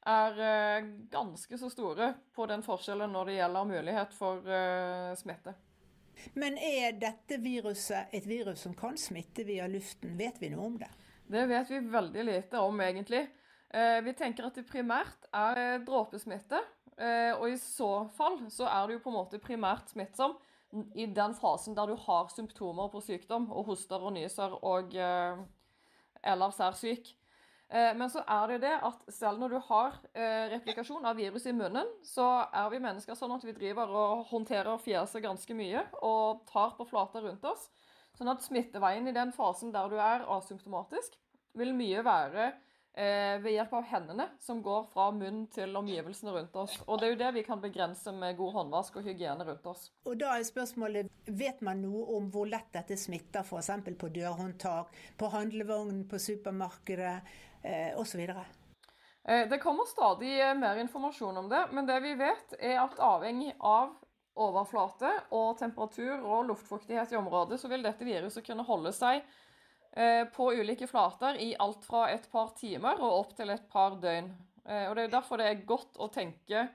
er 0.06 0.38
eh, 0.46 0.90
ganske 1.10 1.58
så 1.58 1.70
store 1.72 2.12
på 2.36 2.46
den 2.46 2.62
forskjellen 2.62 3.10
når 3.10 3.30
det 3.30 3.38
gjelder 3.40 3.70
mulighet 3.74 4.14
for 4.14 4.54
smitte. 5.18 5.58
Men 6.38 6.54
er 6.62 6.94
dette 6.94 7.40
viruset 7.42 8.14
et 8.14 8.26
virus 8.30 8.62
som 8.68 8.74
kan 8.78 8.94
smitte 8.94 9.42
via 9.42 9.66
luften? 9.66 10.14
Vet 10.14 10.38
vi 10.38 10.54
noe 10.54 10.68
om 10.70 10.78
det? 10.78 10.92
Det 11.34 11.48
vet 11.50 11.70
vi 11.70 11.78
veldig 11.90 12.24
lite 12.24 12.58
om, 12.62 12.80
egentlig. 12.80 13.24
Eh, 13.74 13.98
vi 14.06 14.12
tenker 14.14 14.46
at 14.46 14.54
det 14.54 14.68
primært 14.68 15.26
er 15.34 15.58
eh, 15.58 15.80
dråpesmitte. 15.82 16.60
Eh, 16.94 17.32
og 17.34 17.48
i 17.50 17.56
så 17.58 18.04
fall 18.14 18.36
så 18.54 18.68
er 18.70 18.86
det 18.86 18.94
jo 18.94 19.02
på 19.02 19.10
en 19.10 19.16
måte 19.16 19.40
primært 19.42 19.90
smittsom 19.90 20.36
i 20.94 21.08
den 21.10 21.34
fasen 21.34 21.74
der 21.74 21.90
du 21.90 21.96
har 22.04 22.30
symptomer 22.30 22.92
på 22.92 23.02
sykdom 23.02 23.48
og 23.50 23.66
hoster 23.72 24.02
og 24.02 24.14
nyser 24.14 24.54
og 24.66 24.94
ellers 24.94 26.58
er. 26.66 26.80
Men 27.94 28.10
så 28.10 28.24
er 28.26 28.48
det 28.50 28.56
det 28.64 28.72
at 28.82 29.04
selv 29.14 29.38
når 29.38 29.54
du 29.54 29.60
har 29.68 30.00
replikasjon 30.50 31.06
av 31.06 31.14
virus 31.14 31.46
i 31.46 31.54
munnen, 31.54 31.86
så 32.02 32.26
er 32.50 32.72
vi 32.74 32.82
mennesker 32.82 33.14
sånn 33.14 33.36
at 33.36 33.46
vi 33.46 33.54
driver 33.54 33.94
og 33.94 34.26
håndterer 34.32 34.82
fjeset 34.82 35.22
ganske 35.22 35.54
mye 35.54 35.84
og 36.02 36.42
tar 36.50 36.74
på 36.74 36.88
flater 36.90 37.22
rundt 37.22 37.46
oss. 37.46 37.68
Sånn 38.18 38.34
at 38.34 38.42
smitteveien 38.42 39.06
i 39.06 39.14
den 39.14 39.30
fasen 39.34 39.70
der 39.74 39.94
du 39.94 39.96
er 40.02 40.26
asymptomatisk, 40.26 41.14
vil 41.58 41.74
mye 41.76 42.02
være 42.04 42.46
eh, 42.48 43.42
ved 43.42 43.54
hjelp 43.54 43.74
av 43.78 43.86
hendene 43.90 44.26
som 44.42 44.62
går 44.62 44.86
fra 44.92 45.08
munn 45.14 45.44
til 45.54 45.74
omgivelsene 45.76 46.34
rundt 46.34 46.56
oss. 46.64 46.76
Og 46.86 47.00
det 47.00 47.08
er 47.08 47.14
jo 47.14 47.20
det 47.22 47.32
vi 47.38 47.44
kan 47.46 47.62
begrense 47.62 48.14
med 48.14 48.36
god 48.38 48.52
håndvask 48.58 48.98
og 49.00 49.08
hygiene 49.08 49.46
rundt 49.46 49.66
oss. 49.70 49.88
Og 50.06 50.18
da 50.20 50.34
er 50.36 50.46
spørsmålet, 50.46 51.10
Vet 51.24 51.62
man 51.64 51.80
noe 51.80 52.02
om 52.18 52.26
hvor 52.28 52.44
lett 52.44 52.68
dette 52.74 52.98
smitter, 53.00 53.46
f.eks. 53.46 53.70
på 53.96 54.10
dørhåndtak, 54.12 54.90
på 55.16 55.30
handlevognen 55.32 56.02
på 56.08 56.20
supermarkedet 56.20 57.14
eh, 57.64 57.96
osv.? 57.96 58.20
Eh, 59.24 59.48
det 59.48 59.58
kommer 59.62 59.88
stadig 59.88 60.34
eh, 60.36 60.52
mer 60.54 60.76
informasjon 60.82 61.40
om 61.40 61.48
det, 61.48 61.62
men 61.72 61.88
det 61.88 61.96
vi 62.04 62.12
vet 62.20 62.58
er 62.60 62.82
at 62.82 63.00
avhengig 63.00 63.54
av 63.56 63.94
overflate 64.34 65.10
og 65.32 65.56
temperatur 65.58 66.20
og 66.20 66.50
luftfuktighet 66.50 67.14
i 67.14 67.18
området, 67.18 67.60
så 67.60 67.70
vil 67.70 67.84
dette 67.86 68.04
viruset 68.04 68.44
kunne 68.44 68.66
holde 68.66 68.92
seg 68.92 69.22
på 70.34 70.48
ulike 70.52 70.88
flater 70.90 71.36
i 71.38 71.52
alt 71.58 71.84
fra 71.86 72.08
et 72.10 72.24
par 72.32 72.50
timer 72.58 72.98
og 72.98 73.20
opp 73.20 73.36
til 73.38 73.52
et 73.54 73.68
par 73.70 73.94
døgn. 74.02 74.32
Eh, 74.68 74.88
og 74.88 74.96
Det 74.96 75.04
er 75.04 75.12
derfor 75.12 75.38
det 75.38 75.50
er 75.50 75.66
godt 75.66 75.98
å 76.00 76.08
tenke 76.12 76.68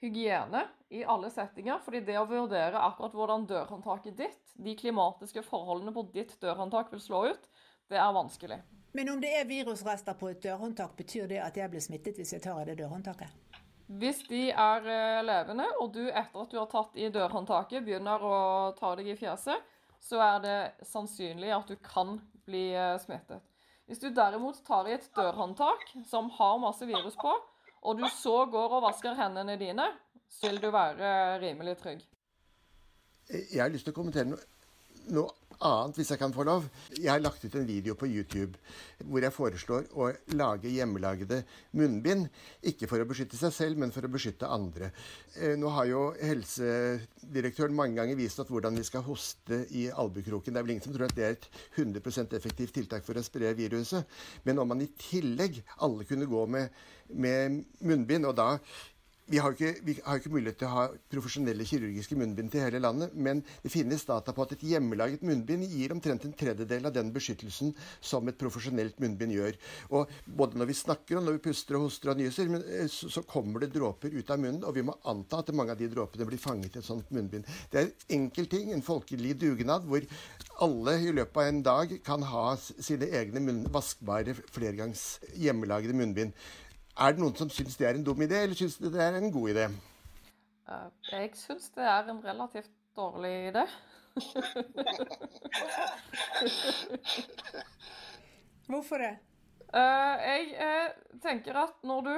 hygiene 0.00 0.66
i 0.88 1.04
alle 1.04 1.30
settinger. 1.30 1.78
fordi 1.84 2.00
det 2.00 2.18
å 2.18 2.26
vurdere 2.28 2.80
akkurat 2.80 3.14
hvordan 3.14 3.46
dørhåndtaket 3.46 4.16
ditt, 4.16 4.54
de 4.54 4.76
klimatiske 4.76 5.42
forholdene 5.42 5.92
på 5.92 6.08
ditt 6.12 6.40
dørhåndtak 6.40 6.92
vil 6.92 7.00
slå 7.00 7.26
ut, 7.32 7.48
det 7.88 7.96
er 7.96 8.12
vanskelig. 8.12 8.60
Men 8.92 9.08
om 9.12 9.20
det 9.20 9.32
er 9.36 9.44
virusrester 9.44 10.14
på 10.14 10.30
et 10.30 10.42
dørhåndtak, 10.42 10.96
betyr 10.96 11.28
det 11.28 11.40
at 11.44 11.56
jeg 11.56 11.70
blir 11.70 11.80
smittet 11.80 12.16
hvis 12.16 12.32
jeg 12.32 12.42
tar 12.42 12.62
i 12.62 12.70
det 12.70 12.78
dørhåndtaket? 12.80 13.28
Hvis 13.86 14.24
de 14.26 14.50
er 14.50 14.86
eh, 14.90 15.22
levende, 15.22 15.66
og 15.80 15.92
du 15.94 16.08
etter 16.08 16.40
at 16.42 16.50
du 16.50 16.58
har 16.58 16.70
tatt 16.70 16.96
i 16.96 17.10
dørhåndtaket, 17.12 17.84
begynner 17.84 18.22
å 18.24 18.38
ta 18.78 18.94
deg 18.96 19.12
i 19.12 19.18
fjeset, 19.18 19.60
så 20.00 20.20
er 20.22 20.40
det 20.42 20.86
sannsynlig 20.86 21.52
at 21.54 21.68
du 21.68 21.76
kan 21.76 22.16
bli 22.46 22.70
eh, 22.74 22.96
smittet. 23.02 23.44
Hvis 23.86 24.02
du 24.02 24.08
derimot 24.10 24.58
tar 24.66 24.88
i 24.88 24.96
et 24.96 25.06
dørhåndtak 25.14 25.92
som 26.08 26.30
har 26.38 26.58
masse 26.62 26.86
virus 26.88 27.14
på, 27.20 27.34
og 27.86 27.98
du 28.00 28.06
så 28.10 28.40
går 28.50 28.78
og 28.78 28.82
vasker 28.88 29.14
hendene 29.14 29.54
dine, 29.60 29.86
så 30.28 30.50
vil 30.50 30.58
du 30.62 30.70
være 30.74 31.38
rimelig 31.42 31.76
trygg. 31.82 32.02
Jeg 33.30 33.62
har 33.62 33.70
lyst 33.70 33.86
til 33.86 33.94
å 33.94 33.98
kommentere 33.98 34.30
noe, 34.32 34.42
noe 35.14 35.45
annet, 35.64 35.96
hvis 35.98 36.10
jeg 36.12 36.20
kan 36.20 36.34
få 36.34 36.44
lov. 36.46 36.66
Jeg 36.96 37.10
har 37.10 37.22
lagt 37.22 37.44
ut 37.44 37.54
en 37.56 37.66
video 37.68 37.96
på 37.98 38.08
YouTube 38.10 38.58
hvor 39.04 39.24
jeg 39.24 39.34
foreslår 39.34 39.88
å 39.96 40.08
lage 40.36 40.72
hjemmelagde 40.72 41.42
munnbind. 41.76 42.28
Ikke 42.66 42.88
for 42.90 43.02
å 43.02 43.08
beskytte 43.08 43.38
seg 43.38 43.54
selv, 43.54 43.80
men 43.80 43.92
for 43.94 44.06
å 44.06 44.12
beskytte 44.12 44.48
andre. 44.50 44.90
Eh, 45.36 45.54
nå 45.60 45.70
har 45.76 45.88
jo 45.90 46.02
helsedirektøren 46.20 47.76
mange 47.76 47.98
ganger 48.00 48.18
vist 48.18 48.40
at 48.42 48.50
hvordan 48.52 48.76
vi 48.78 48.86
skal 48.88 49.04
hoste 49.06 49.62
i 49.76 49.86
albukroken. 49.92 50.54
Det 50.54 50.60
er 50.60 50.66
vel 50.66 50.76
ingen 50.76 50.86
som 50.86 50.96
tror 50.96 51.08
at 51.08 51.16
det 51.16 51.28
er 51.28 51.36
et 51.36 51.48
100 51.76 52.36
effektivt 52.38 52.76
tiltak 52.76 53.06
for 53.06 53.18
å 53.18 53.24
spre 53.24 53.52
viruset. 53.56 54.04
Men 54.44 54.60
om 54.62 54.68
man 54.72 54.84
i 54.84 54.90
tillegg 55.00 55.62
alle 55.84 56.08
kunne 56.08 56.28
gå 56.30 56.46
med, 56.50 56.84
med 57.12 57.62
munnbind, 57.80 58.28
og 58.28 58.36
da 58.38 58.50
vi 59.26 59.40
har, 59.42 59.54
ikke, 59.56 59.72
vi 59.82 59.96
har 60.04 60.20
ikke 60.20 60.30
mulighet 60.30 60.58
til 60.60 60.68
å 60.68 60.74
ha 60.74 60.82
profesjonelle 61.10 61.64
kirurgiske 61.66 62.14
munnbind 62.18 62.52
til 62.52 62.62
hele 62.62 62.78
landet, 62.82 63.14
men 63.18 63.40
det 63.64 63.72
finnes 63.72 64.04
data 64.06 64.30
på 64.34 64.44
at 64.44 64.52
et 64.54 64.64
hjemmelaget 64.70 65.24
munnbind 65.26 65.66
gir 65.66 65.94
omtrent 65.94 66.26
en 66.28 66.34
tredjedel 66.36 66.86
av 66.86 66.94
den 66.94 67.10
beskyttelsen 67.14 67.72
som 67.98 68.28
et 68.30 68.38
profesjonelt 68.38 69.00
munnbind 69.02 69.34
gjør. 69.34 69.58
Og 69.90 70.12
både 70.38 70.60
når 70.60 70.70
vi 70.70 70.76
snakker 70.78 71.18
og 71.18 71.26
når 71.26 71.38
vi 71.38 71.44
puster 71.48 71.78
og 71.78 71.88
hoster 71.88 72.12
og 72.12 72.20
nyser, 72.20 72.52
men, 72.52 72.62
så, 72.92 73.10
så, 73.10 73.24
kommer 73.26 73.64
det 73.64 73.72
dråper 73.74 74.14
ut 74.14 74.30
av 74.30 74.38
munnen, 74.38 74.62
og 74.62 74.76
vi 74.76 74.84
må 74.86 74.94
anta 75.10 75.40
at 75.42 75.50
mange 75.56 75.74
av 75.74 75.80
de 75.80 75.90
dråpene 75.90 76.28
blir 76.28 76.40
fanget 76.40 76.78
i 76.78 76.82
et 76.82 76.86
sånt 76.86 77.10
munnbind. 77.14 77.48
Det 77.72 77.80
er 77.80 77.88
en 77.88 78.20
enkel 78.20 78.46
ting, 78.52 78.70
en 78.70 78.86
folkelig 78.86 79.34
dugnad, 79.42 79.88
hvor 79.90 80.06
alle 80.62 80.94
i 81.02 81.16
løpet 81.16 81.42
av 81.42 81.50
en 81.50 81.64
dag 81.66 81.96
kan 82.06 82.22
ha 82.30 82.44
sine 82.60 83.10
egne 83.10 83.42
munn, 83.42 83.66
vaskbare 83.74 84.36
flergangs 84.54 85.16
hjemmelagede 85.34 85.98
munnbind. 85.98 86.32
Er 86.96 87.12
det 87.12 87.20
noen 87.20 87.36
som 87.36 87.50
syns 87.52 87.76
det 87.76 87.84
er 87.84 87.94
en 87.98 88.04
dum 88.06 88.20
idé, 88.24 88.38
eller 88.46 88.56
syns 88.56 88.78
det 88.80 89.00
er 89.02 89.18
en 89.18 89.32
god 89.32 89.50
idé? 89.52 89.64
Uh, 90.64 90.88
jeg 91.10 91.30
syns 91.36 91.68
det 91.74 91.84
er 91.84 92.08
en 92.08 92.24
relativt 92.24 92.70
dårlig 92.96 93.48
idé. 93.50 93.64
Hvorfor 98.70 98.96
det? 99.04 99.14
Uh, 99.76 100.16
jeg 100.24 100.42
uh, 100.56 100.88
tenker 101.20 101.54
at 101.66 101.74
når 101.84 102.00
du 102.08 102.16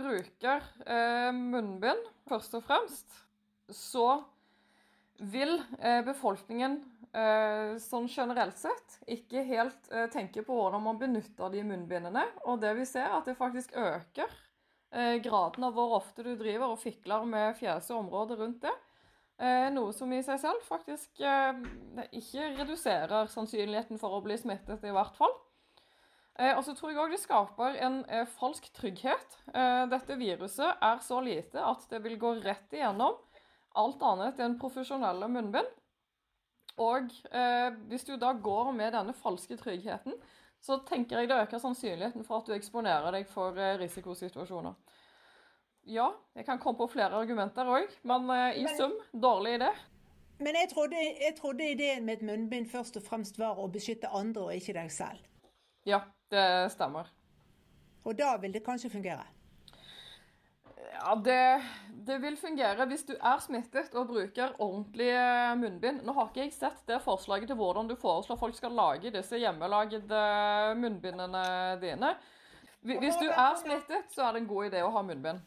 bruker 0.00 0.58
munnbind, 1.34 2.02
først 2.28 2.54
og 2.58 2.62
fremst, 2.66 3.08
så 3.70 4.22
vil 5.18 5.62
befolkningen 6.06 6.82
Eh, 6.99 6.99
sånn 7.10 8.06
generelt 8.06 8.58
sett 8.60 9.00
ikke 9.10 9.42
helt 9.48 9.88
eh, 9.90 10.06
tenker 10.12 10.44
på 10.46 10.54
hvordan 10.54 10.84
man 10.84 10.98
benytter 11.00 11.50
de 11.50 11.64
munnbindene. 11.66 12.22
Og 12.46 12.60
det 12.62 12.70
vi 12.78 12.86
ser, 12.86 13.08
er 13.08 13.16
at 13.18 13.26
det 13.26 13.38
faktisk 13.38 13.74
øker 13.74 14.30
eh, 14.94 15.16
graden 15.24 15.66
av 15.66 15.74
hvor 15.74 15.96
ofte 15.98 16.22
du 16.26 16.36
driver 16.38 16.70
og 16.70 16.78
fikler 16.82 17.26
med 17.26 17.58
fjeset 17.58 17.96
og 17.96 18.04
området 18.04 18.38
rundt 18.38 18.62
det. 18.68 18.76
Noe 19.72 19.88
som 19.96 20.10
i 20.12 20.18
seg 20.20 20.36
selv 20.36 20.60
faktisk 20.66 21.22
ikke 22.12 22.48
reduserer 22.58 23.30
sannsynligheten 23.32 23.96
for 23.96 24.12
å 24.12 24.18
bli 24.20 24.34
smittet, 24.36 24.84
i 24.84 24.92
hvert 24.92 25.16
fall. 25.16 25.32
Og 26.58 26.60
så 26.66 26.74
tror 26.76 26.92
jeg 26.92 27.00
òg 27.00 27.14
det 27.14 27.22
skaper 27.22 27.78
en 27.86 27.96
falsk 28.34 28.68
trygghet. 28.76 29.38
Dette 29.94 30.18
viruset 30.20 30.84
er 30.84 31.00
så 31.00 31.22
lite 31.24 31.64
at 31.64 31.88
det 31.88 32.02
vil 32.04 32.18
gå 32.20 32.34
rett 32.44 32.76
igjennom 32.76 33.16
alt 33.80 34.04
annet 34.10 34.44
enn 34.44 34.58
profesjonelle 34.60 35.32
munnbind. 35.32 35.79
Og 36.80 37.12
eh, 37.36 37.72
hvis 37.90 38.06
du 38.08 38.14
da 38.16 38.32
går 38.32 38.72
med 38.72 38.94
denne 38.96 39.12
falske 39.16 39.56
tryggheten, 39.60 40.16
så 40.60 40.78
tenker 40.88 41.20
jeg 41.20 41.28
det 41.28 41.38
øker 41.42 41.60
sannsynligheten 41.60 42.24
for 42.24 42.40
at 42.40 42.48
du 42.48 42.54
eksponerer 42.56 43.12
deg 43.16 43.28
for 43.28 43.56
eh, 43.56 43.76
risikosituasjoner. 43.80 44.76
Ja, 45.88 46.10
jeg 46.36 46.44
kan 46.44 46.60
komme 46.60 46.78
på 46.78 46.90
flere 46.92 47.16
argumenter 47.16 47.68
òg, 47.68 47.88
men 48.08 48.28
eh, 48.32 48.60
i 48.60 48.66
men, 48.66 48.76
sum 48.76 48.96
dårlig 49.12 49.58
idé. 49.60 49.70
Men 50.40 50.56
jeg 50.56 50.70
trodde, 50.72 51.00
jeg 51.20 51.36
trodde 51.36 51.70
ideen 51.72 52.04
med 52.04 52.20
et 52.20 52.26
munnbind 52.28 52.68
først 52.72 52.96
og 52.96 53.04
fremst 53.04 53.40
var 53.40 53.60
å 53.60 53.68
beskytte 53.72 54.08
andre 54.16 54.48
og 54.48 54.56
ikke 54.56 54.76
deg 54.76 54.92
selv. 54.92 55.24
Ja, 55.88 56.00
det 56.32 56.44
stemmer. 56.72 57.08
Og 58.04 58.16
da 58.16 58.32
vil 58.40 58.52
det 58.56 58.64
kanskje 58.64 58.92
fungere? 58.92 59.26
Ja, 61.00 61.14
det, 61.24 61.62
det, 62.06 62.18
vil 62.20 62.36
fungere 62.36 62.84
hvis 62.90 63.06
du 63.08 63.14
er 63.16 63.38
smittet 63.40 63.94
og 63.96 64.10
bruker 64.10 64.52
ordentlig 64.60 65.12
munnbind. 65.60 66.02
Nå 66.04 66.12
har 66.16 66.28
ikke 66.28 66.42
jeg 66.44 66.52
sett 66.52 66.82
det 66.90 67.00
forslaget 67.04 67.48
til 67.48 67.56
hvordan 67.56 67.88
du 67.88 67.96
foreslår 68.00 68.36
folk 68.40 68.58
skal 68.58 68.76
lage 68.76 69.12
disse 69.14 69.40
hjemmelagde 69.40 70.20
munnbindene 70.76 71.44
dine. 71.80 72.12
Hvis 72.84 73.16
du 73.20 73.28
er 73.28 73.56
smittet, 73.60 74.12
så 74.12 74.26
er 74.26 74.36
det 74.36 74.42
en 74.42 74.52
god 74.52 74.68
idé 74.68 74.84
å 74.84 74.92
ha 74.92 75.04
munnbind. 75.04 75.40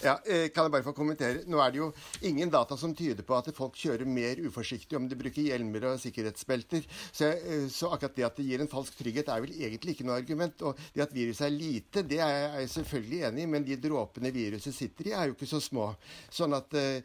Ja, 0.00 0.16
eh, 0.26 0.48
Kan 0.48 0.66
jeg 0.66 0.72
bare 0.72 0.86
få 0.86 0.94
kommentere? 0.96 1.42
Nå 1.46 1.60
er 1.62 1.72
det 1.72 1.78
jo 1.78 1.90
ingen 2.26 2.50
data 2.50 2.76
som 2.76 2.94
tyder 2.96 3.22
på 3.26 3.36
at 3.36 3.50
folk 3.54 3.76
kjører 3.78 4.08
mer 4.08 4.40
uforsiktig 4.42 4.96
om 4.98 5.08
de 5.08 5.18
bruker 5.18 5.50
hjelmer 5.50 5.86
og 5.90 6.00
sikkerhetsbelter. 6.02 6.86
Så, 7.12 7.28
eh, 7.36 7.66
så, 7.68 7.92
akkurat 7.92 8.16
det 8.16 8.26
at 8.26 8.36
det 8.40 8.46
gir 8.48 8.64
en 8.64 8.72
falsk 8.72 8.96
trygghet, 8.98 9.28
er 9.28 9.44
vel 9.44 9.52
egentlig 9.52 9.96
ikke 9.96 10.06
noe 10.08 10.18
argument. 10.22 10.62
Og 10.62 10.80
det 10.94 11.04
at 11.06 11.14
viruset 11.14 11.46
er 11.46 11.54
lite, 11.54 12.02
det 12.02 12.22
er 12.24 12.58
jeg 12.62 12.72
selvfølgelig 12.78 13.22
enig 13.28 13.42
i, 13.42 13.50
men 13.56 13.68
de 13.68 13.76
dråpene 13.76 14.32
viruset 14.34 14.74
sitter 14.74 15.12
i, 15.12 15.16
er 15.18 15.30
jo 15.30 15.36
ikke 15.36 15.52
så 15.52 15.60
små. 15.62 15.92
Sånn 16.32 16.56
at 16.56 16.72
uh, 16.74 16.98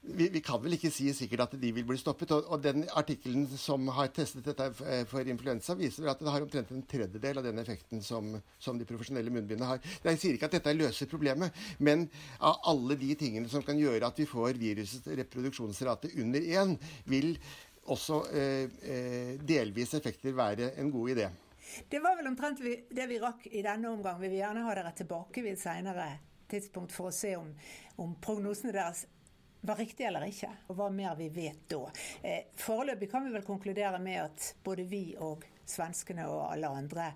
vi, 0.00 0.28
vi, 0.28 0.40
kan 0.40 0.60
vel 0.62 0.76
ikke 0.76 0.90
si 0.94 1.08
sikkert 1.16 1.44
at 1.44 1.54
de 1.60 1.70
vil 1.74 1.86
bli 1.86 1.98
stoppet. 2.00 2.30
Og, 2.36 2.46
og 2.52 2.62
den 2.62 2.84
artikkelen 2.96 3.46
som 3.58 3.88
har 3.96 4.10
testet 4.14 4.46
dette 4.46 4.68
for 5.10 5.28
influensa, 5.28 5.76
viser 5.78 6.08
at 6.10 6.22
det 6.22 6.32
har 6.32 6.44
omtrent 6.44 6.70
en 6.74 6.84
tredjedel 6.88 7.40
av 7.40 7.48
den 7.48 7.60
effekten 7.62 8.02
som, 8.04 8.30
som 8.62 8.78
de 8.78 8.86
profesjonelle 8.88 9.32
munnbindene 9.34 9.72
har. 9.72 9.82
Jeg 10.04 10.22
sier 10.22 10.38
ikke 10.38 10.50
at 10.50 10.58
dette 10.58 10.76
løser 10.76 11.10
problemet, 11.10 11.56
men 11.78 12.06
av 12.38 12.62
alle 12.72 12.98
de 13.00 13.10
tingene 13.18 13.50
som 13.52 13.64
kan 13.66 13.78
gjøre 13.78 14.08
at 14.08 14.22
vi 14.22 14.28
får 14.28 14.60
virusets 14.60 15.10
reproduksjonsrate 15.22 16.14
under 16.22 16.46
én, 16.46 16.78
vil 17.08 17.34
også 17.88 18.22
eh, 18.36 18.80
eh, 18.84 19.34
delvis 19.48 19.94
effekter 19.96 20.34
være 20.36 20.74
en 20.80 20.90
god 20.92 21.14
idé. 21.16 21.28
Det 21.88 22.00
var 22.00 22.16
vel 22.16 22.30
omtrent 22.30 22.60
det 22.62 23.06
vi 23.10 23.20
rakk 23.20 23.44
i 23.50 23.62
denne 23.64 23.90
omgang. 23.92 24.16
Vi 24.20 24.30
vil 24.30 24.40
gjerne 24.40 24.64
ha 24.64 24.74
dere 24.76 24.94
tilbake 24.96 25.44
ved 25.44 25.56
et 25.56 25.62
senere 25.62 26.08
tidspunkt 26.48 26.94
for 26.96 27.10
å 27.10 27.14
se 27.14 27.34
om, 27.36 27.50
om 28.00 28.14
prognosene 28.24 28.72
deres 28.72 29.04
var 29.60 29.76
riktig 29.76 30.06
eller 30.06 30.26
ikke, 30.28 30.50
og 30.68 30.78
hva 30.78 30.88
mer 30.94 31.16
vi 31.18 31.28
vet 31.34 31.64
da. 31.70 31.90
Eh, 32.22 32.50
foreløpig 32.58 33.10
kan 33.10 33.24
vi 33.26 33.34
vel 33.34 33.46
konkludere 33.46 33.98
med 34.02 34.22
at 34.22 34.48
både 34.64 34.86
vi 34.88 35.02
og 35.18 35.44
svenskene 35.68 36.26
og 36.30 36.46
alle 36.52 36.70
andre 36.70 37.10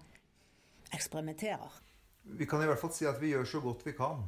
eksperimenterer. 0.93 1.81
Vi 2.23 2.47
kan 2.47 2.63
i 2.63 2.69
hvert 2.71 2.81
fall 2.81 2.93
si 2.95 3.07
at 3.09 3.21
vi 3.23 3.33
gjør 3.33 3.49
så 3.49 3.61
godt 3.65 3.87
vi 3.87 3.95
kan. 3.99 4.25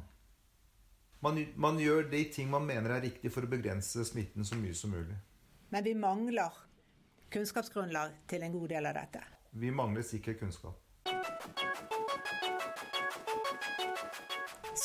Man, 1.23 1.39
man 1.55 1.79
gjør 1.79 2.09
de 2.11 2.23
ting 2.31 2.49
man 2.51 2.65
mener 2.67 2.97
er 2.97 3.05
riktig 3.07 3.31
for 3.33 3.45
å 3.45 3.49
begrense 3.49 4.03
smitten 4.05 4.45
så 4.45 4.57
mye 4.59 4.75
som 4.77 4.91
mulig. 4.93 5.15
Men 5.73 5.85
vi 5.85 5.95
mangler 5.97 6.53
kunnskapsgrunnlag 7.33 8.19
til 8.29 8.45
en 8.45 8.53
god 8.53 8.69
del 8.75 8.89
av 8.91 8.97
dette. 8.99 9.23
Vi 9.55 9.71
mangler 9.71 10.05
sikker 10.05 10.37
kunnskap. 10.39 10.84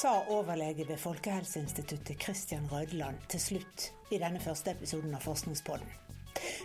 Sa 0.01 0.23
overlege 0.29 0.89
ved 0.89 0.97
Folkehelseinstituttet 0.97 2.23
Christian 2.23 2.73
Rødland 2.73 3.17
til 3.29 3.41
slutt 3.41 3.91
i 4.11 4.19
denne 4.19 4.41
første 4.41 4.73
episoden 4.73 5.13
av 5.15 5.21
Forskningspodden. 5.21 5.91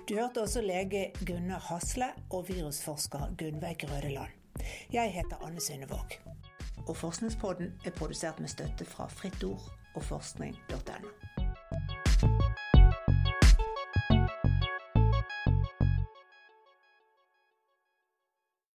Du 0.08 0.14
hørte 0.16 0.46
også 0.46 0.64
lege 0.64 1.10
Gunnar 1.28 1.60
Hasle 1.68 2.14
og 2.30 2.48
virusforsker 2.48 3.36
Gunnveig 3.36 3.84
Rødeland. 3.92 4.32
Jeg 4.94 5.12
heter 5.12 5.44
Anne 5.44 5.62
Synnevåg. 5.62 6.16
Og 6.88 6.96
Forskningspodden 6.96 7.74
er 7.86 7.98
produsert 7.98 8.40
med 8.40 8.56
støtte 8.56 8.88
fra 8.88 9.10
Fritt 9.12 9.44
Ord 9.44 9.68
og 9.96 10.04
forskning.no. 10.04 11.35